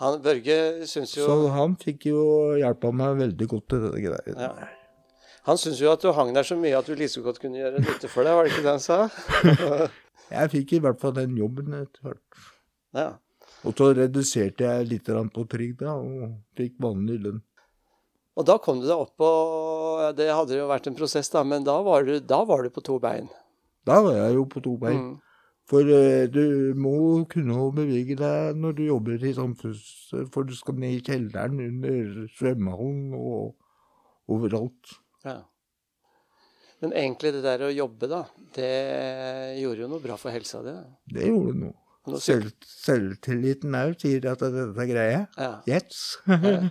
Han, 0.00 0.22
Børge 0.24 0.86
syns 0.88 1.12
jo 1.16 1.26
Så 1.28 1.48
han 1.54 1.76
fikk 1.78 2.06
jo 2.08 2.20
hjelpa 2.58 2.90
meg 2.90 3.18
veldig 3.20 3.48
godt 3.52 3.66
til 3.70 3.82
det 3.84 4.04
greiet. 4.08 4.34
Ja. 4.34 4.70
Han 5.46 5.60
syns 5.60 5.80
jo 5.80 5.92
at 5.92 6.02
du 6.02 6.10
hang 6.16 6.32
der 6.34 6.44
så 6.44 6.56
mye 6.58 6.76
at 6.78 6.88
du 6.88 6.96
like 6.96 7.12
så 7.12 7.22
godt 7.24 7.38
kunne 7.40 7.60
gjøre 7.60 7.84
dette 7.84 8.08
for 8.10 8.26
deg, 8.26 8.34
var 8.34 8.48
det 8.48 8.52
ikke 8.52 8.64
det 8.64 8.74
han 8.74 8.82
sa? 8.82 8.98
Jeg 10.34 10.50
fikk 10.52 10.72
i 10.76 10.80
hvert 10.84 11.00
fall 11.00 11.14
den 11.16 11.36
jobben 11.38 11.76
etter 11.78 12.08
hvert. 12.08 12.40
ja. 12.96 13.10
Og 13.68 13.76
så 13.76 13.90
reduserte 13.96 14.64
jeg 14.64 14.88
litt 14.88 15.08
på 15.34 15.44
trygda 15.52 15.94
og 16.00 16.36
fikk 16.56 16.78
vanlig 16.80 17.18
lønn. 17.26 17.40
Og 18.38 18.46
da 18.48 18.56
kom 18.62 18.78
du 18.80 18.86
deg 18.86 18.96
opp 18.96 19.16
på 19.20 19.30
Det 20.16 20.30
hadde 20.32 20.56
jo 20.56 20.68
vært 20.70 20.86
en 20.88 20.96
prosess, 20.96 21.28
da, 21.32 21.42
men 21.44 21.66
da 21.66 21.76
var 21.84 22.06
du, 22.06 22.14
da 22.24 22.40
var 22.48 22.64
du 22.64 22.70
på 22.72 22.84
to 22.86 22.96
bein. 23.02 23.28
Da 23.84 23.98
var 24.04 24.16
jeg 24.16 24.38
jo 24.38 24.46
på 24.48 24.62
to 24.64 24.76
bein. 24.80 25.02
Mm. 25.02 25.18
For 25.70 25.86
uh, 25.86 26.24
du 26.26 26.72
må 26.78 26.94
kunne 27.30 27.68
bevege 27.76 28.16
deg 28.18 28.56
når 28.58 28.78
du 28.78 28.82
jobber 28.88 29.22
i 29.22 29.34
samfunns... 29.36 29.84
For 30.32 30.48
du 30.48 30.54
skal 30.56 30.80
ned 30.80 30.96
i 30.96 31.04
kjelleren, 31.04 31.60
under 31.62 32.24
svømmehallen 32.38 33.14
og 33.14 33.54
overalt. 34.30 34.96
Ja. 35.26 35.42
Men 36.80 36.96
egentlig 36.96 37.34
det 37.36 37.44
der 37.44 37.66
å 37.66 37.70
jobbe, 37.74 38.08
da, 38.08 38.24
det 38.56 38.72
gjorde 39.60 39.84
jo 39.84 39.92
noe 39.92 40.02
bra 40.02 40.16
for 40.18 40.32
helsa 40.32 40.62
di. 40.64 40.74
Det 41.12 41.28
gjorde 41.28 41.58
noe. 41.60 41.76
Selv, 42.20 42.52
selvtilliten 42.64 43.74
òg 43.76 43.98
sier 44.00 44.30
at 44.30 44.40
dette 44.40 44.86
greier 44.88 45.10
jeg. 45.12 45.26
Ja. 45.36 45.50
Yes. 45.68 46.70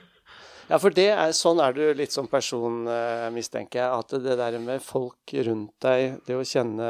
Ja, 0.70 0.78
for 0.78 0.94
det 0.94 1.08
er, 1.10 1.32
sånn 1.34 1.58
er 1.64 1.74
du 1.74 1.82
litt 1.98 2.14
som 2.14 2.28
person, 2.30 2.84
eh, 2.94 3.26
mistenker 3.34 3.80
jeg. 3.80 3.90
At 3.90 4.12
det 4.22 4.36
der 4.38 4.58
med 4.62 4.84
folk 4.86 5.34
rundt 5.48 5.74
deg, 5.82 6.20
det 6.28 6.38
å 6.38 6.46
kjenne 6.46 6.90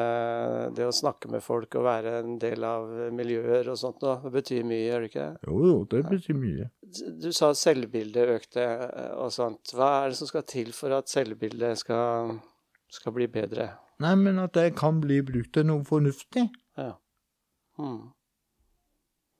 Det 0.75 0.83
å 0.83 0.91
snakke 0.91 1.31
med 1.31 1.41
folk 1.43 1.77
og 1.79 1.85
være 1.87 2.17
en 2.19 2.35
del 2.41 2.63
av 2.67 2.89
miljøer 3.15 3.69
og 3.71 3.79
sånt 3.79 4.03
det 4.03 4.33
betyr 4.33 4.67
mye, 4.67 4.83
gjør 4.83 5.05
det 5.05 5.09
ikke 5.09 5.23
det? 5.23 5.47
jo, 5.47 5.61
jo, 5.69 5.77
det 5.93 6.03
betyr 6.09 6.39
mye. 6.41 6.69
Du 7.23 7.31
sa 7.35 7.53
selvbildet 7.55 8.35
økte 8.35 8.67
eh, 8.67 9.13
og 9.15 9.31
sånt. 9.31 9.71
Hva 9.71 9.89
er 10.01 10.11
det 10.11 10.19
som 10.19 10.27
skal 10.27 10.43
til 10.43 10.73
for 10.75 10.99
at 10.99 11.11
selvbildet 11.11 11.79
skal, 11.79 12.35
skal 12.91 13.15
bli 13.15 13.31
bedre? 13.31 13.71
Nei, 14.03 14.15
men 14.19 14.43
at 14.43 14.59
det 14.59 14.73
kan 14.79 14.99
bli 14.99 15.21
brukt 15.23 15.53
til 15.55 15.67
noe 15.71 15.87
fornuftig. 15.87 16.49
Ja. 16.79 16.97
Mm. 17.79 18.11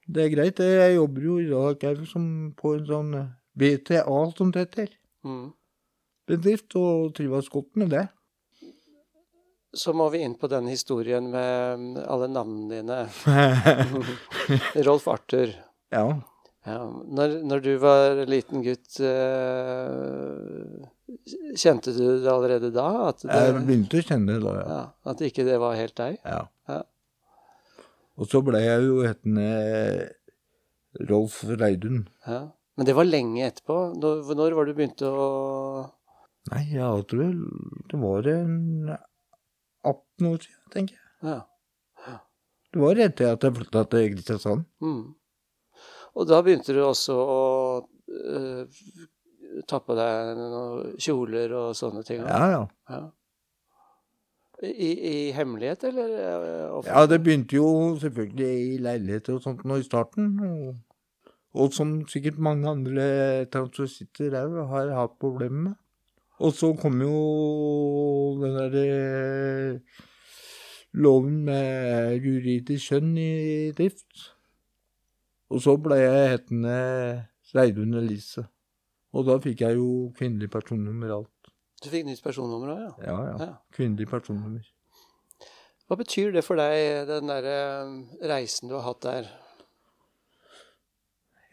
Det 0.09 0.23
er 0.25 0.31
greit. 0.33 0.59
Jeg 0.63 0.95
jobber 0.95 1.25
jo 1.27 1.35
i 1.41 1.49
dag 1.49 1.83
her 1.85 1.99
som 2.09 2.23
på 2.57 2.73
en 2.79 2.85
sånn 2.87 3.11
eh, 3.19 3.27
BTA, 3.59 4.19
som 4.37 4.53
det 4.55 4.63
heter. 4.65 4.95
Mm. 5.27 5.51
Bedrift, 6.29 6.73
og 6.79 7.11
trives 7.17 7.49
godt 7.53 7.77
med 7.81 7.91
det. 7.93 8.07
Så 9.77 9.93
må 9.93 10.07
vi 10.09 10.23
inn 10.25 10.33
på 10.39 10.49
den 10.49 10.65
historien 10.71 11.27
med 11.29 11.99
alle 12.09 12.27
navnene 12.31 12.79
dine. 12.79 12.97
Rolf 14.89 15.07
Arthur. 15.11 15.53
ja. 15.93 16.07
Ja, 16.67 16.83
når, 16.85 17.37
når 17.47 17.61
du 17.63 17.69
var 17.81 18.19
liten 18.27 18.59
gutt, 18.65 18.97
eh, 18.99 20.89
kjente 21.57 21.93
du 21.95 22.19
det 22.19 22.27
allerede 22.29 22.67
da? 22.75 23.07
At, 23.07 23.23
Jeg 23.23 23.53
begynte 23.63 24.01
å 24.01 24.03
kjenne 24.05 24.35
det 24.35 24.41
da, 24.43 24.55
ja. 24.57 24.65
ja, 24.67 24.81
at 25.13 25.23
ikke 25.23 25.45
det 25.47 25.55
var 25.63 25.77
helt 25.79 25.95
deg? 25.97 26.17
ja. 26.27 26.41
Ja. 26.69 26.81
Og 28.19 28.27
så 28.27 28.41
ble 28.43 28.59
jeg 28.61 28.87
jo 28.87 29.03
hetende 29.07 29.49
Rolf 31.09 31.41
Reidun. 31.47 32.07
Ja. 32.27 32.47
Men 32.79 32.87
det 32.87 32.95
var 32.95 33.07
lenge 33.07 33.45
etterpå. 33.47 33.77
Når, 33.99 34.33
når 34.39 34.55
var 34.57 34.67
du 34.67 34.75
begynte 34.75 35.07
å 35.11 35.29
Nei, 36.49 36.63
jeg 36.71 37.03
tror 37.11 37.33
det 37.91 37.97
var 37.99 38.27
en 38.31 38.53
18 38.89 40.29
år 40.29 40.39
siden, 40.41 40.61
tenker 40.73 40.95
jeg. 40.95 41.29
Ja. 41.29 42.15
Det 42.73 42.81
var 42.81 43.01
etter 43.03 43.33
at 43.33 43.43
jeg 43.45 43.55
flytta 43.57 43.83
til 43.91 44.07
Kristiansand. 44.13 44.65
Mm. 44.81 45.03
Og 46.15 46.27
da 46.29 46.39
begynte 46.45 46.73
du 46.73 46.81
også 46.85 47.15
å 47.19 47.43
øh, 47.81 48.81
ta 49.69 49.79
på 49.83 49.97
deg 49.97 50.33
noen 50.39 50.97
kjoler 51.01 51.53
og 51.59 51.77
sånne 51.77 52.03
ting? 52.07 52.23
Ja, 52.23 52.41
ja. 52.53 52.63
Ja. 52.89 53.03
I, 54.63 54.89
I 55.09 55.31
hemmelighet, 55.31 55.83
eller? 55.83 56.15
offentlig? 56.69 56.95
Ja, 56.95 57.05
det 57.07 57.19
begynte 57.23 57.55
jo 57.55 57.97
selvfølgelig 58.01 58.49
i 58.73 58.77
leiligheter 58.83 59.37
og 59.37 59.43
sånt 59.43 59.63
nå 59.63 59.79
i 59.79 59.85
starten. 59.87 60.33
Og, 60.43 60.75
og 61.53 61.73
som 61.73 61.93
sikkert 62.11 62.41
mange 62.43 62.67
andre 62.69 63.05
transvestitter 63.53 64.35
òg 64.41 64.59
har 64.73 64.91
hatt 64.97 65.15
problemer 65.21 65.69
med. 65.69 65.77
Og 66.39 66.53
så 66.55 66.73
kom 66.79 67.01
jo 67.03 67.15
den 68.39 68.55
derre 68.55 69.79
loven 70.95 71.41
med 71.47 72.23
juridisk 72.23 72.93
kjønn 72.93 73.17
i 73.19 73.31
drift. 73.75 74.29
Og 75.49 75.63
så 75.65 75.75
ble 75.81 75.97
jeg 75.99 76.31
hetende 76.35 76.77
Reidun 77.55 77.97
Elise. 77.99 78.45
Og 79.15 79.25
da 79.27 79.39
fikk 79.41 79.63
jeg 79.65 79.79
jo 79.79 80.11
kvinnelig 80.17 80.51
personnummer 80.53 81.15
alt. 81.15 81.38
Du 81.83 81.87
fikk 81.91 82.07
nytt 82.07 82.23
personnummer 82.23 82.73
òg, 82.73 82.81
ja. 82.83 82.91
Ja, 83.07 83.17
ja. 83.29 83.35
Ja. 83.39 83.53
Kvinnelig 83.75 84.09
personnummer. 84.11 84.65
Hva 85.89 85.97
betyr 85.97 86.33
det 86.35 86.43
for 86.45 86.59
deg, 86.59 87.07
den 87.09 87.31
derre 87.31 87.55
reisen 88.29 88.69
du 88.69 88.75
har 88.77 88.85
hatt 88.91 89.01
der? 89.05 89.29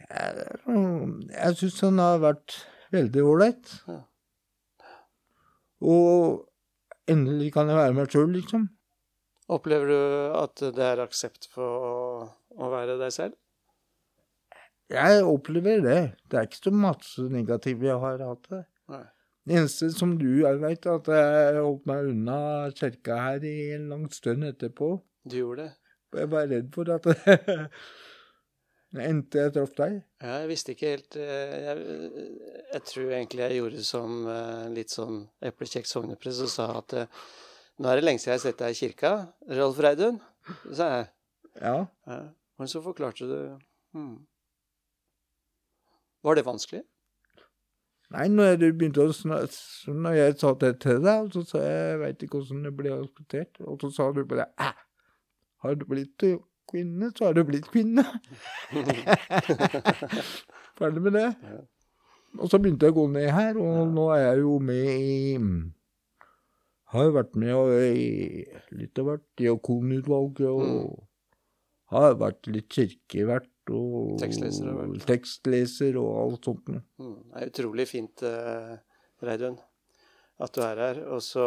Jeg, 0.06 0.49
jeg 1.33 1.56
syns 1.61 1.78
den 1.80 2.02
har 2.02 2.21
vært 2.23 2.59
veldig 2.95 3.25
ålreit. 3.26 3.73
Ja. 3.88 4.02
Og 5.87 6.45
endelig 7.11 7.52
kan 7.54 7.71
jeg 7.71 7.78
være 7.78 7.97
meg 7.97 8.12
sjøl, 8.12 8.30
liksom. 8.35 8.68
Opplever 9.56 9.90
du 9.90 9.99
at 10.37 10.62
det 10.75 10.85
er 10.85 11.02
aksept 11.04 11.47
for 11.54 11.88
å, 11.88 11.97
å 12.59 12.71
være 12.73 12.99
deg 13.00 13.14
selv? 13.14 13.38
Jeg 14.90 15.23
opplever 15.26 15.83
det. 15.83 16.00
Det 16.30 16.38
er 16.38 16.47
ikke 16.47 16.64
så 16.68 16.73
masse 16.75 17.26
negativt 17.30 17.83
jeg 17.87 17.99
har 18.02 18.23
hatt 18.23 18.50
det. 18.52 18.66
Nei. 18.92 19.04
Det 19.47 19.55
eneste 19.55 19.93
som 19.95 20.17
du 20.19 20.43
vet, 20.43 20.87
at 20.91 21.09
jeg 21.12 21.59
holdt 21.62 21.85
meg 21.87 22.09
unna 22.11 22.38
kirka 22.75 23.19
her 23.29 23.45
i 23.47 23.57
en 23.76 23.85
lang 23.93 24.09
stund 24.11 24.43
etterpå. 24.43 24.97
Du 25.23 25.37
gjorde 25.38 25.69
det? 25.69 25.75
Jeg 26.17 26.31
var 26.33 26.49
redd 26.50 26.73
for 26.75 26.91
at 26.91 27.07
det 28.97 29.05
endte 29.07 29.45
jeg 29.45 29.53
traff 29.55 29.75
deg. 29.79 30.00
Ja, 30.23 30.41
jeg 30.41 30.50
visste 30.50 30.75
ikke 30.75 30.93
helt 30.95 31.19
eh, 31.21 31.55
Jeg, 31.67 32.00
jeg 32.73 32.85
tror 32.91 33.12
egentlig 33.12 33.45
jeg 33.45 33.59
gjorde 33.61 33.85
som 33.87 34.17
eh, 34.33 34.67
litt 34.75 34.95
sånn 34.95 35.21
eplekjekk 35.47 35.91
sogneprest 35.91 36.47
og 36.47 36.50
sa 36.50 36.69
at 36.81 36.97
eh, 36.97 37.23
nå 37.79 37.91
er 37.91 38.00
det 38.00 38.07
lenge 38.07 38.23
siden 38.23 38.33
jeg 38.33 38.41
har 38.41 38.45
sett 38.49 38.62
deg 38.65 38.75
i 38.75 38.81
kirka, 38.81 39.12
Rolf 39.61 39.79
Reidun, 39.85 40.19
sa 40.73 40.91
jeg. 40.95 41.09
Ja. 41.61 41.76
Ja. 42.09 42.21
Men 42.57 42.73
så 42.73 42.83
forklarte 42.83 43.29
du 43.29 43.38
hmm. 43.95 44.15
Var 46.26 46.38
det 46.38 46.47
vanskelig? 46.47 46.83
Nei, 48.15 48.29
når 48.31 48.59
du 48.61 48.67
begynte 48.71 49.03
å 49.03 49.15
snakke 49.15 49.91
Når 49.91 50.13
jeg 50.15 50.35
sa 50.39 50.53
det 50.61 50.77
til 50.85 51.01
deg, 51.03 51.31
så 51.35 51.43
sa 51.47 51.63
jeg 51.65 51.79
jeg 51.91 52.01
veit 52.03 52.21
ikke 52.23 52.39
hvordan 52.39 52.67
det 52.69 52.75
ble 52.79 52.93
akseptert, 52.95 53.63
og 53.67 53.81
så 53.83 53.91
sa 53.97 54.11
du 54.15 54.21
bare 54.29 54.47
Æ, 54.63 54.69
har 55.65 55.75
du 55.75 55.83
blitt 55.91 56.27
kvinne, 56.71 57.11
så 57.17 57.29
har 57.29 57.35
du 57.35 57.43
blitt 57.47 57.67
kvinne. 57.73 58.05
Ferdig 60.79 61.03
med 61.03 61.19
det. 61.19 61.31
Og 62.37 62.51
så 62.51 62.61
begynte 62.61 62.87
jeg 62.87 62.95
å 62.95 63.01
gå 63.01 63.07
ned 63.15 63.31
her, 63.33 63.59
og 63.59 63.91
nå 63.97 64.07
er 64.15 64.23
jeg 64.27 64.45
jo 64.45 64.55
med 64.63 64.89
i 64.93 65.19
Har 66.93 67.09
jo 67.09 67.17
vært 67.17 67.35
med 67.41 67.75
i 67.81 68.45
litt 68.77 68.99
av 69.01 69.11
hvert 69.11 69.27
diakonutvalget, 69.41 70.47
og 70.47 71.07
har 71.95 72.17
vært 72.21 72.49
litt 72.51 72.69
kirkevert 72.73 73.49
og 73.75 74.18
Tekstleser 74.20 74.68
har 74.70 74.92
tekstleser 75.08 75.96
og 76.00 76.11
alt 76.23 76.44
sånt 76.49 76.68
noe. 76.73 76.82
Mm, 77.02 77.16
det 77.32 77.40
er 77.42 77.50
utrolig 77.52 77.87
fint, 77.90 78.23
eh, 78.23 78.76
Reidun, 79.26 79.56
at 80.38 80.52
du 80.54 80.61
er 80.62 80.76
her. 80.85 81.00
Og, 81.11 81.23
så, 81.25 81.44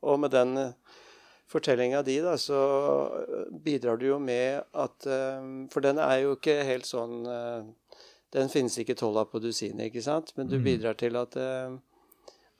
og 0.00 0.20
med 0.22 0.30
den 0.34 0.56
eh, 0.56 0.72
fortellinga 1.50 2.02
di, 2.06 2.18
da, 2.24 2.36
så 2.40 2.60
eh, 3.20 3.48
bidrar 3.64 3.98
du 4.00 4.06
jo 4.12 4.18
med 4.18 4.62
at 4.72 5.08
For 5.72 5.80
den 5.84 5.98
er 5.98 6.22
jo 6.24 6.36
ikke 6.38 6.56
helt 6.64 6.86
sånn 6.88 7.22
Den 8.34 8.48
finnes 8.50 8.78
ikke 8.80 8.96
tolv 8.98 9.20
på 9.30 9.38
dusinet, 9.44 9.90
ikke 9.92 10.02
sant? 10.02 10.32
Men 10.36 10.48
du 10.48 10.56
Mm. 10.58 10.64
bidrar 10.64 10.96
til 10.98 11.14
at 11.16 11.36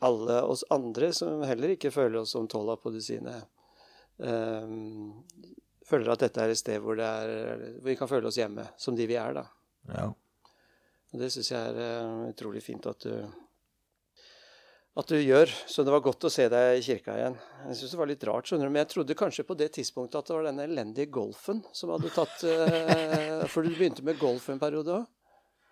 alle 0.05 0.37
oss 0.45 0.63
andre 0.71 1.13
som 1.17 1.43
heller 1.43 1.73
ikke 1.75 1.91
føler 1.91 2.21
oss 2.21 2.31
som 2.37 2.47
tolv 2.47 2.77
på 2.83 2.93
dusinet, 2.95 3.49
føler 5.89 6.13
at 6.15 6.25
dette 6.27 6.43
er 6.43 6.53
et 6.53 6.61
sted 6.61 6.83
hvor, 6.83 6.99
det 6.99 7.07
er, 7.07 7.65
hvor 7.79 7.91
vi 7.91 7.97
kan 7.99 8.11
føle 8.11 8.31
oss 8.31 8.41
hjemme, 8.41 8.67
som 8.81 8.97
de 8.97 9.09
vi 9.09 9.19
er, 9.21 9.37
da. 9.37 9.47
Ja. 9.95 10.11
Og 11.15 11.21
Det 11.21 11.31
syns 11.31 11.53
jeg 11.53 11.73
er 11.73 11.81
eh, 11.85 12.29
utrolig 12.33 12.63
fint 12.65 12.87
at 12.91 13.07
du, 13.07 13.13
at 14.99 15.11
du 15.11 15.19
gjør. 15.21 15.51
Så 15.71 15.85
det 15.87 15.95
var 15.95 16.03
godt 16.03 16.27
å 16.27 16.33
se 16.33 16.49
deg 16.51 16.79
i 16.79 16.85
kirka 16.87 17.15
igjen. 17.19 17.37
Jeg 17.69 17.79
syns 17.79 17.95
det 17.95 18.01
var 18.01 18.11
litt 18.11 18.27
rart, 18.27 18.51
skjønner 18.51 18.67
du. 18.67 18.75
Men 18.75 18.83
jeg 18.83 18.93
trodde 18.97 19.19
kanskje 19.19 19.47
på 19.47 19.59
det 19.61 19.71
tidspunktet 19.77 20.19
at 20.19 20.31
det 20.31 20.39
var 20.39 20.49
denne 20.49 20.67
elendige 20.67 21.13
golfen 21.15 21.63
som 21.77 21.93
hadde 21.95 22.11
tatt 22.15 22.47
eh, 22.51 23.45
For 23.53 23.63
du 23.63 23.71
begynte 23.75 24.07
med 24.07 24.19
golf 24.19 24.49
en 24.51 24.63
periode 24.63 24.99
òg? 25.03 25.07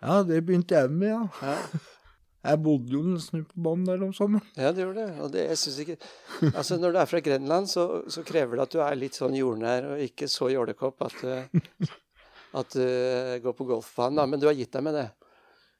Ja, 0.03 0.19
det 0.27 0.41
begynte 0.43 0.75
jeg 0.75 0.91
med, 0.91 1.13
ja. 1.13 1.21
Ja, 1.39 1.83
Jeg 2.43 2.59
bodde 2.59 2.91
jo 2.91 3.01
nesten 3.07 3.45
på 3.47 3.61
banen 3.63 3.85
der 3.87 4.01
om 4.03 4.13
sommeren. 4.15 4.47
ja 4.59 4.71
det 4.75 4.83
gjorde 4.83 5.05
det. 5.05 5.19
Og 5.23 5.29
det, 5.31 5.45
jeg 5.47 5.57
synes 5.61 5.77
ikke 5.79 5.97
Altså, 6.51 6.77
når 6.77 6.91
du 6.91 6.97
er 6.99 7.07
fra 7.07 7.21
Grenland, 7.23 7.69
så, 7.71 7.85
så 8.11 8.23
krever 8.27 8.59
det 8.59 8.65
at 8.65 8.73
du 8.73 8.81
er 8.83 8.97
litt 8.99 9.15
sånn 9.15 9.37
jordnær 9.37 9.93
og 9.93 10.01
ikke 10.03 10.27
så 10.31 10.49
jålekopp 10.51 11.05
at 11.07 11.15
du, 11.21 11.87
at 12.59 12.75
du 12.75 12.83
går 13.45 13.55
på 13.55 13.67
golfbanen. 13.69 14.19
Da. 14.19 14.25
Men 14.27 14.43
du 14.43 14.49
har 14.49 14.57
gitt 14.59 14.73
deg 14.75 14.83
med 14.83 14.97
det. 14.99 15.07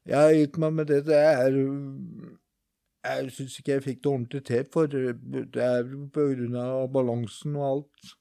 Jeg 0.08 0.20
har 0.20 0.38
gitt 0.38 0.58
meg 0.60 0.80
med 0.80 0.88
det. 0.92 1.02
Det 1.08 1.20
er 1.20 1.60
Jeg 3.04 3.36
syns 3.36 3.60
ikke 3.60 3.76
jeg 3.76 3.84
fikk 3.84 4.00
det 4.04 4.12
ordentlig 4.14 4.44
til, 4.48 4.64
for 4.72 4.88
det 4.88 5.64
er 5.68 5.84
på 6.16 6.30
grunn 6.32 6.56
av 6.60 6.88
balansen 6.96 7.60
og 7.60 7.68
alt. 7.74 8.14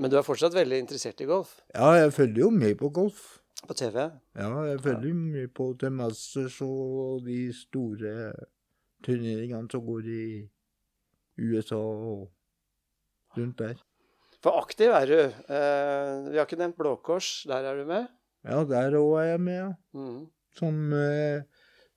Men 0.00 0.08
du 0.08 0.16
er 0.16 0.24
fortsatt 0.24 0.56
veldig 0.56 0.78
interessert 0.80 1.20
i 1.20 1.28
golf. 1.28 1.58
Ja, 1.74 1.92
jeg 2.00 2.14
følger 2.16 2.46
jo 2.46 2.50
med 2.56 2.78
på 2.80 2.88
golf. 2.88 3.39
På 3.68 3.74
TV. 3.76 3.96
Ja, 4.34 4.48
jeg 4.66 4.80
følger 4.82 5.14
mye 5.14 5.48
på 5.52 5.66
The 5.78 5.90
Masters 5.92 6.56
og 6.64 7.20
de 7.26 7.38
store 7.54 8.32
turneringene 9.04 9.68
som 9.70 9.84
går 9.86 10.08
i 10.10 10.24
USA 11.40 11.76
og 11.78 12.30
rundt 13.36 13.58
der. 13.60 13.76
For 14.40 14.56
aktiv 14.62 14.88
er 14.96 15.06
du. 15.10 15.18
Eh, 15.20 16.30
vi 16.32 16.38
har 16.40 16.46
ikke 16.48 16.58
nevnt 16.60 16.78
Blå 16.80 16.94
Kors. 17.04 17.44
Der 17.48 17.68
er 17.68 17.76
du 17.76 17.84
med. 17.88 18.08
Ja, 18.48 18.62
der 18.64 18.96
òg 18.96 19.18
er 19.20 19.26
jeg 19.34 19.40
med, 19.44 19.58
ja. 19.58 19.70
Mm. 19.92 20.22
Som 20.56 20.92
eh, 20.96 21.42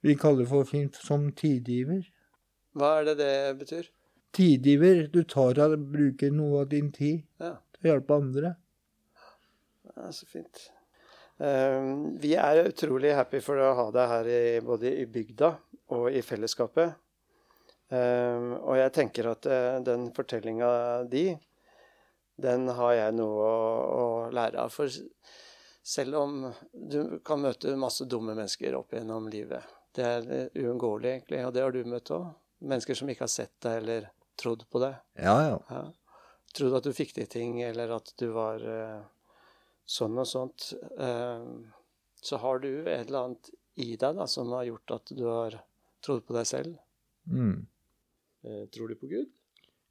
vi 0.03 0.17
kaller 0.19 0.45
for 0.49 0.67
fint 0.67 0.99
som 0.99 1.29
tidgiver. 1.31 2.03
Hva 2.75 2.97
er 2.99 3.07
det 3.07 3.17
det 3.21 3.33
betyr? 3.61 3.87
Tidgiver, 4.35 5.05
du 5.13 5.21
tar 5.29 5.59
av, 5.63 5.77
bruker 5.93 6.31
noe 6.33 6.63
av 6.65 6.69
din 6.73 6.91
tid 6.91 7.21
Ja, 7.39 7.55
til 7.77 7.85
å 7.87 7.91
hjelpe 7.93 8.15
andre. 8.19 8.55
ja 9.95 10.11
så 10.11 10.25
fint. 10.27 10.65
Eh, 11.41 11.85
vi 12.21 12.35
er 12.37 12.67
utrolig 12.67 13.13
happy 13.17 13.41
for 13.43 13.61
å 13.61 13.73
ha 13.79 13.87
deg 13.95 14.11
her 14.11 14.29
i, 14.29 14.43
både 14.65 14.91
i 15.01 15.07
bygda 15.09 15.53
og 15.95 16.11
i 16.13 16.21
fellesskapet. 16.25 16.93
Eh, 17.93 18.51
og 18.59 18.77
jeg 18.79 18.93
tenker 18.95 19.31
at 19.33 19.47
eh, 19.49 19.79
den 19.85 20.09
fortellinga 20.15 20.69
di, 21.09 21.27
den 22.41 22.67
har 22.73 22.93
jeg 22.97 23.15
noe 23.17 23.47
å, 23.47 23.57
å 23.93 24.05
lære 24.33 24.63
av. 24.65 24.73
For 24.73 24.89
selv 25.83 26.17
om 26.17 26.37
du 26.71 27.19
kan 27.25 27.41
møte 27.43 27.75
masse 27.77 28.07
dumme 28.09 28.33
mennesker 28.37 28.77
opp 28.77 28.95
gjennom 28.95 29.27
livet, 29.31 29.65
det 29.93 30.05
er 30.07 30.29
eh, 30.31 30.61
uunngåelig, 30.63 31.09
egentlig, 31.09 31.43
og 31.45 31.53
det 31.53 31.65
har 31.65 31.75
du 31.75 31.83
møtt 31.85 32.13
òg. 32.15 32.31
Mennesker 32.63 32.95
som 32.97 33.09
ikke 33.11 33.25
har 33.25 33.33
sett 33.33 33.55
deg 33.65 33.81
eller 33.81 34.07
trodd 34.39 34.63
på 34.71 34.79
deg. 34.81 34.95
Ja, 35.19 35.35
ja. 35.43 35.57
Ja. 35.69 35.83
Trodd 36.53 36.77
at 36.77 36.87
du 36.87 36.93
fikk 36.95 37.13
til 37.17 37.27
ting, 37.29 37.57
eller 37.65 37.97
at 37.97 38.13
du 38.17 38.29
var 38.33 38.63
eh, 38.63 39.01
sånn 39.93 40.17
og 40.19 40.27
sånt. 40.29 40.71
Eh, 40.97 41.45
så 42.23 42.39
har 42.41 42.63
du 42.63 42.71
et 42.87 43.05
eller 43.05 43.27
annet 43.27 43.53
i 43.83 43.93
deg 43.99 44.17
da, 44.19 44.27
som 44.29 44.51
har 44.55 44.67
gjort 44.67 44.97
at 44.97 45.13
du 45.15 45.23
har 45.27 45.57
trodd 46.05 46.25
på 46.27 46.35
deg 46.37 46.49
selv. 46.49 46.75
Mm. 47.29 47.65
Eh, 48.43 48.63
tror 48.73 48.91
du 48.91 48.99
på 48.99 49.09
Gud? 49.11 49.31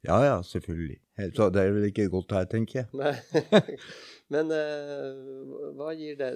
Ja, 0.03 0.17
ja, 0.25 0.39
selvfølgelig. 0.43 0.99
Så 1.35 1.47
det 1.53 1.61
er 1.61 1.75
vel 1.75 1.87
ikke 1.87 2.09
godt 2.11 2.33
her, 2.35 2.47
tenker 2.51 2.81
jeg. 2.81 2.87
Nei. 2.99 3.13
Men 4.33 4.51
eh, 4.51 5.69
hva 5.77 5.93
gir 5.95 6.17
det 6.19 6.33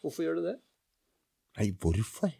Hvorfor 0.00 0.24
gjør 0.24 0.38
du 0.38 0.46
det? 0.46 0.54
Nei, 1.58 1.66
hvorfor? 1.82 2.30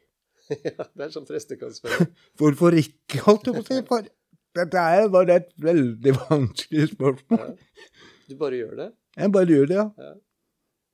ja, 0.64 0.86
det 0.96 1.04
er 1.04 1.12
sånn 1.12 1.26
prester 1.28 1.58
kan 1.60 1.74
spørre. 1.74 2.06
Hvorfor 2.40 2.72
ikke, 2.78 3.20
holdt 3.26 3.50
jeg 3.50 3.58
på 3.58 3.60
å 3.60 3.66
si? 3.66 3.82
For 3.90 4.08
dette 4.56 4.84
er 4.96 5.10
bare 5.12 5.36
et 5.42 5.50
veldig 5.60 6.14
vanskelig 6.22 6.88
spørsmål. 6.94 7.52
Ja. 7.52 8.00
Du 8.30 8.34
bare 8.40 8.62
gjør 8.62 8.72
det? 8.78 8.88
Jeg 9.18 9.34
bare 9.34 9.58
gjør 9.58 9.68
det, 9.68 9.76
ja. 9.76 10.14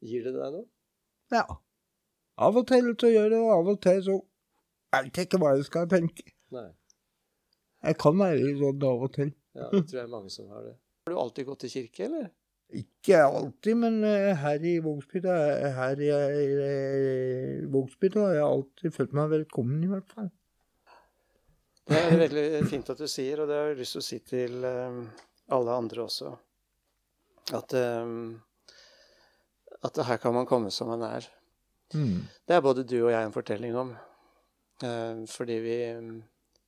Gir 0.05 0.27
det 0.27 0.35
deg 0.37 0.59
noe? 0.59 0.67
ja. 1.35 1.47
Av 2.37 2.57
og 2.61 2.67
til 2.69 2.91
så 3.01 3.09
gjør 3.09 3.31
det, 3.33 3.39
og 3.41 3.53
av 3.55 3.69
og 3.73 3.79
til 3.81 4.03
så 4.05 4.15
Jeg 4.93 5.07
vet 5.07 5.21
ikke 5.23 5.39
hva 5.41 5.55
jeg 5.57 5.65
skal 5.65 5.87
tenke. 5.89 6.27
Nei. 6.53 6.69
Jeg 7.87 7.97
kan 8.03 8.19
være 8.19 8.51
sånn 8.61 8.85
av 8.85 9.05
og 9.07 9.13
til. 9.15 9.31
Ja, 9.57 9.71
det 9.73 9.87
tror 9.89 9.99
jeg 9.99 10.05
er 10.05 10.13
mange 10.13 10.33
som 10.33 10.51
har 10.53 10.67
det. 10.67 10.75
Har 11.07 11.15
du 11.15 11.21
alltid 11.23 11.47
gått 11.49 11.65
til 11.65 11.73
kirke, 11.73 12.09
eller? 12.11 12.29
Ikke 12.77 13.21
alltid, 13.23 13.77
men 13.79 14.01
eh, 14.05 14.33
her 14.43 14.65
i 14.67 14.75
Vågsbygda 14.83 15.35
her 15.77 16.01
i 16.03 16.09
eh, 16.13 17.67
Vågsbygda 17.73 18.25
har 18.25 18.35
jeg 18.35 18.47
alltid 18.47 18.97
følt 18.97 19.15
meg 19.17 19.31
velkommen, 19.33 19.85
i 19.87 19.91
hvert 19.93 20.13
fall. 20.13 20.33
Det 21.87 22.01
er 22.01 22.19
veldig 22.19 22.47
fint 22.67 22.91
at 22.91 22.99
du 22.99 23.07
sier, 23.09 23.41
og 23.45 23.49
det 23.49 23.61
har 23.61 23.71
jeg 23.71 23.79
lyst 23.81 23.95
til 23.95 24.03
å 24.03 24.07
si 24.09 24.19
til 24.27 24.67
eh, 24.67 24.99
alle 25.55 25.77
andre 25.79 26.05
også. 26.09 26.33
At, 27.55 27.77
eh, 27.79 28.17
at 29.87 30.01
her 30.09 30.21
kan 30.23 30.35
man 30.35 30.49
komme 30.49 30.71
som 30.75 30.91
man 30.93 31.05
er. 31.07 31.27
Mm. 31.95 32.27
Det 32.47 32.57
er 32.57 32.65
både 32.65 32.85
du 32.87 32.99
og 33.05 33.13
jeg 33.13 33.27
en 33.29 33.35
fortelling 33.35 33.77
om. 33.79 33.93
Eh, 34.85 35.23
fordi 35.31 35.57
vi, 35.65 35.77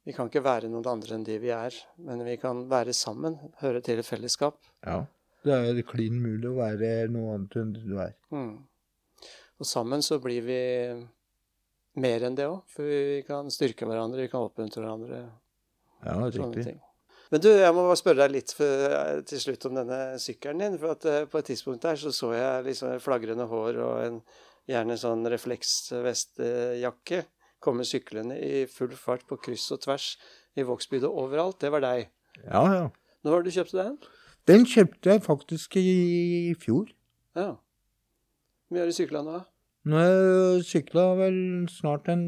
vi 0.06 0.14
kan 0.16 0.30
ikke 0.30 0.44
være 0.44 0.70
noen 0.70 0.86
andre 0.88 1.18
enn 1.18 1.26
de 1.26 1.38
vi 1.42 1.52
er. 1.54 1.74
Men 2.06 2.22
vi 2.26 2.38
kan 2.40 2.64
være 2.70 2.94
sammen, 2.96 3.38
høre 3.62 3.82
til 3.84 4.00
et 4.00 4.08
fellesskap. 4.08 4.60
Ja. 4.86 5.02
Det 5.46 5.54
er 5.54 5.84
klin 5.86 6.18
mulig 6.20 6.48
å 6.50 6.56
være 6.58 7.06
noe 7.14 7.36
annet 7.36 7.54
enn 7.60 7.74
det 7.76 7.84
du 7.86 7.94
er. 8.02 8.14
Mm. 8.34 8.56
Og 9.58 9.66
sammen 9.66 10.02
så 10.04 10.18
blir 10.22 10.42
vi 10.46 10.62
mer 11.98 12.26
enn 12.26 12.36
det 12.38 12.46
òg. 12.50 12.60
For 12.74 12.86
vi 12.86 13.22
kan 13.26 13.50
styrke 13.52 13.86
hverandre, 13.88 14.26
vi 14.26 14.32
kan 14.32 14.46
oppmuntre 14.46 14.82
hverandre. 14.82 15.22
Ja, 16.04 16.14
Sånne 16.14 16.30
riktig. 16.52 16.64
ting. 16.72 16.82
Men 17.28 17.42
du, 17.44 17.48
jeg 17.52 17.72
må 17.76 17.84
bare 17.84 18.00
spørre 18.00 18.24
deg 18.24 18.36
litt 18.38 18.52
for, 18.56 18.84
eh, 18.88 19.22
til 19.28 19.40
slutt 19.42 19.66
om 19.68 19.76
denne 19.76 20.00
sykkelen 20.22 20.62
din. 20.64 20.78
For 20.80 20.94
at 20.96 21.08
eh, 21.08 21.26
på 21.28 21.40
et 21.40 21.50
tidspunkt 21.50 21.84
der 21.84 21.98
så 22.00 22.12
så 22.14 22.32
jeg 22.32 22.68
liksom 22.70 22.94
flagrende 23.04 23.48
hår 23.50 23.80
og 23.84 23.96
en 24.04 24.20
gjerne 24.68 24.96
sånn 25.00 25.28
refleksvestjakke 25.32 27.24
komme 27.64 27.84
syklende 27.88 28.38
i 28.38 28.64
full 28.70 28.94
fart 28.96 29.26
på 29.28 29.38
kryss 29.42 29.66
og 29.74 29.82
tvers 29.84 30.12
i 30.56 30.64
Vågsbygda 30.66 31.10
overalt. 31.10 31.60
Det 31.60 31.72
var 31.74 31.84
deg. 31.84 32.08
Ja, 32.44 32.62
ja. 32.72 32.88
Når 33.24 33.34
var 33.34 33.44
det 33.44 33.52
du 33.52 33.58
kjøpte 33.58 33.82
den? 33.82 33.96
Den 34.48 34.64
kjøpte 34.68 35.12
jeg 35.12 35.24
faktisk 35.24 35.76
i 35.76 36.54
fjor. 36.60 36.88
Ja. 37.36 37.54
Hvor 37.58 38.76
mye 38.76 38.84
har 38.84 38.90
du 38.90 38.96
sykla 38.96 39.24
nå? 39.24 39.36
da? 39.36 39.44
Nå 39.88 39.96
har 40.00 40.08
jeg 40.08 40.64
sykla 40.68 41.04
vel 41.18 41.38
snart 41.72 42.08
en 42.12 42.24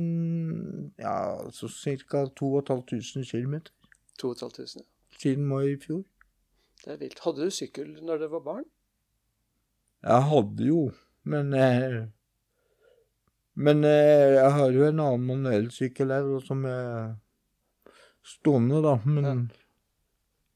ja, 1.00 1.14
så 1.52 1.68
ca. 2.08 2.26
2500 2.36 3.24
km 3.28 3.60
2500. 4.20 4.84
siden 5.20 5.46
mai 5.48 5.72
i 5.72 5.78
fjor. 5.80 6.04
Det 6.84 6.94
er 6.94 7.00
vilt. 7.00 7.18
Hadde 7.24 7.48
du 7.48 7.52
sykkel 7.52 7.90
når 8.04 8.22
du 8.22 8.28
var 8.32 8.44
barn? 8.44 8.64
Jeg 10.00 10.28
hadde 10.30 10.64
jo, 10.64 10.84
men 11.28 11.52
eh, 11.52 12.06
Men 13.54 13.84
eh, 13.84 14.36
jeg 14.38 14.52
har 14.56 14.70
jo 14.72 14.86
en 14.86 15.02
annen 15.04 15.26
manuell 15.26 15.66
sykkel 15.74 16.12
her 16.14 16.28
som 16.46 16.64
er 16.64 17.18
stående, 18.24 18.80
da. 18.84 18.94
Men 19.04 19.50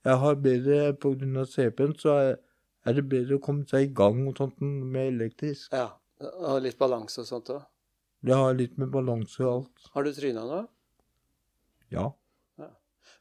jeg 0.05 0.21
har 0.23 0.41
bedre 0.41 0.79
av 0.95 1.47
CP-en 1.51 1.95
så 2.01 2.17
er, 2.23 2.35
er 2.85 2.97
det 2.97 3.07
bedre 3.11 3.39
å 3.39 3.45
komme 3.45 3.67
seg 3.69 3.89
i 3.89 3.93
gang 3.93 4.23
og 4.29 4.39
sånt 4.41 4.61
med 4.63 5.15
elektrisk. 5.15 5.73
Ja. 5.73 5.91
Og 6.21 6.63
litt 6.65 6.79
balanse 6.81 7.25
og 7.25 7.29
sånt 7.29 7.51
òg. 7.53 7.65
Det 8.25 8.37
har 8.37 8.55
litt 8.57 8.79
med 8.81 8.89
balanse 8.93 9.43
og 9.45 9.51
alt. 9.53 9.89
Har 9.93 10.07
du 10.07 10.13
tryna 10.17 10.45
nå? 10.49 10.61
Ja. 11.93 12.07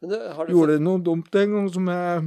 Men 0.04 0.12
det, 0.12 0.18
har 0.36 0.46
du 0.50 0.52
Gjorde 0.58 0.80
noe 0.84 1.00
dumt 1.00 1.36
en 1.40 1.54
gang 1.56 1.70
som 1.72 1.88
jeg 1.94 2.24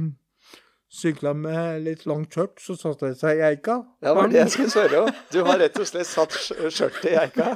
sykla 0.97 1.33
med 1.37 1.83
litt 1.85 2.05
langt 2.09 2.33
skjørt, 2.33 2.57
så 2.63 2.73
satte 2.79 3.11
jeg 3.11 3.17
seg 3.19 3.37
i 3.37 3.43
eika. 3.51 3.75
Ja, 4.01 4.07
det 4.07 4.13
var 4.17 4.31
det 4.31 4.39
jeg 4.39 4.53
skulle 4.55 4.71
spørre 4.77 5.01
om. 5.03 5.11
Du 5.33 5.37
har 5.45 5.59
rett 5.61 5.77
og 5.83 5.89
slett 5.89 6.09
satt 6.09 6.33
skj- 6.33 6.71
skjørtet 6.73 7.09
i 7.11 7.17
eika. 7.21 7.49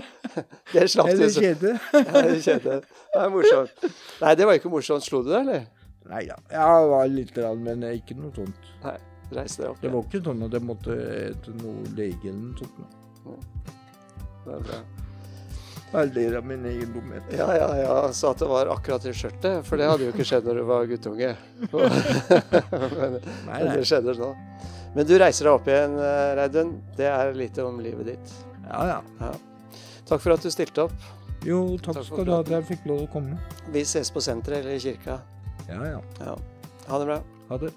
Det 0.70 0.84
slapp 0.88 1.08
du. 1.10 1.24
Eller 1.26 1.80
Ja, 1.98 2.20
det 2.22 2.36
kjente. 2.44 2.76
Det 2.86 3.18
er 3.20 3.30
morsomt. 3.34 3.86
Nei, 4.22 4.34
det 4.38 4.46
var 4.46 4.54
ikke 4.60 4.70
morsomt. 4.70 5.02
Slo 5.02 5.24
du 5.26 5.32
deg, 5.32 5.40
eller? 5.42 5.64
Nei 6.08 6.22
da. 6.28 6.36
Ja, 6.54 6.68
det 6.80 6.90
var 6.94 7.10
litt, 7.10 7.40
men 7.66 7.82
ikke 7.90 8.14
noe 8.16 8.30
sånt. 8.38 8.68
Nei. 8.84 8.94
Reis 9.34 9.58
deg 9.58 9.68
opp. 9.72 9.82
Det 9.82 9.90
var 9.92 10.06
ikke 10.06 10.22
sånn 10.26 10.46
at 10.46 10.54
jeg 10.56 10.64
måtte 10.70 10.96
til 11.44 11.58
noe 11.60 11.82
lege 11.98 12.30
eller 12.30 12.46
noe 12.46 12.56
sånt. 12.62 13.74
Det 14.46 14.54
er 14.56 14.64
bra. 14.70 14.78
Ler 15.90 16.36
av 16.38 16.44
min 16.46 16.62
egen 16.70 16.92
dumhet. 16.94 17.22
Ja, 17.34 17.48
ja, 17.56 17.68
ja. 17.76 17.94
Så 18.14 18.30
at 18.30 18.38
det 18.38 18.46
var 18.46 18.68
akkurat 18.70 19.04
i 19.10 19.14
skjørtet, 19.16 19.64
for 19.66 19.80
det 19.80 19.88
hadde 19.90 20.06
jo 20.06 20.12
ikke 20.14 20.26
skjedd 20.28 20.46
når 20.46 20.60
du 20.60 20.64
var 20.68 20.86
guttunge. 20.86 21.32
men, 21.72 23.16
Nei, 23.48 23.58
nei. 23.58 23.72
det 23.74 23.86
skjedde 23.90 24.14
nå. 24.20 24.30
Men 24.94 25.06
du 25.06 25.14
reiser 25.18 25.46
deg 25.48 25.56
opp 25.56 25.66
igjen, 25.70 25.96
eh, 25.98 26.30
Reidun. 26.38 26.72
Det 26.98 27.08
er 27.10 27.34
litt 27.34 27.58
om 27.62 27.82
livet 27.82 28.12
ditt. 28.12 28.36
Ja, 28.68 28.84
ja. 28.86 29.00
Ja. 29.18 29.32
Takk 30.06 30.22
for 30.22 30.34
at 30.34 30.46
du 30.46 30.50
stilte 30.54 30.86
opp. 30.86 31.10
Jo, 31.46 31.60
takk 31.80 31.96
Takk 32.00 32.06
skal 32.10 32.26
du 32.28 32.32
ha 32.34 32.40
at 32.44 32.50
jeg 32.52 32.66
fikk 32.70 32.86
lov 32.90 33.04
å 33.06 33.10
komme. 33.10 33.38
Vi 33.74 33.82
ses 33.88 34.10
på 34.14 34.22
senteret 34.22 34.62
eller 34.62 34.78
i 34.78 34.82
kirka. 34.82 35.18
Ja, 35.70 35.80
ja. 35.96 36.00
Ja. 36.20 36.34
Ha 36.90 36.98
det 37.02 37.06
bra. 37.10 37.20
Ha 37.50 37.58
det. 37.62 37.70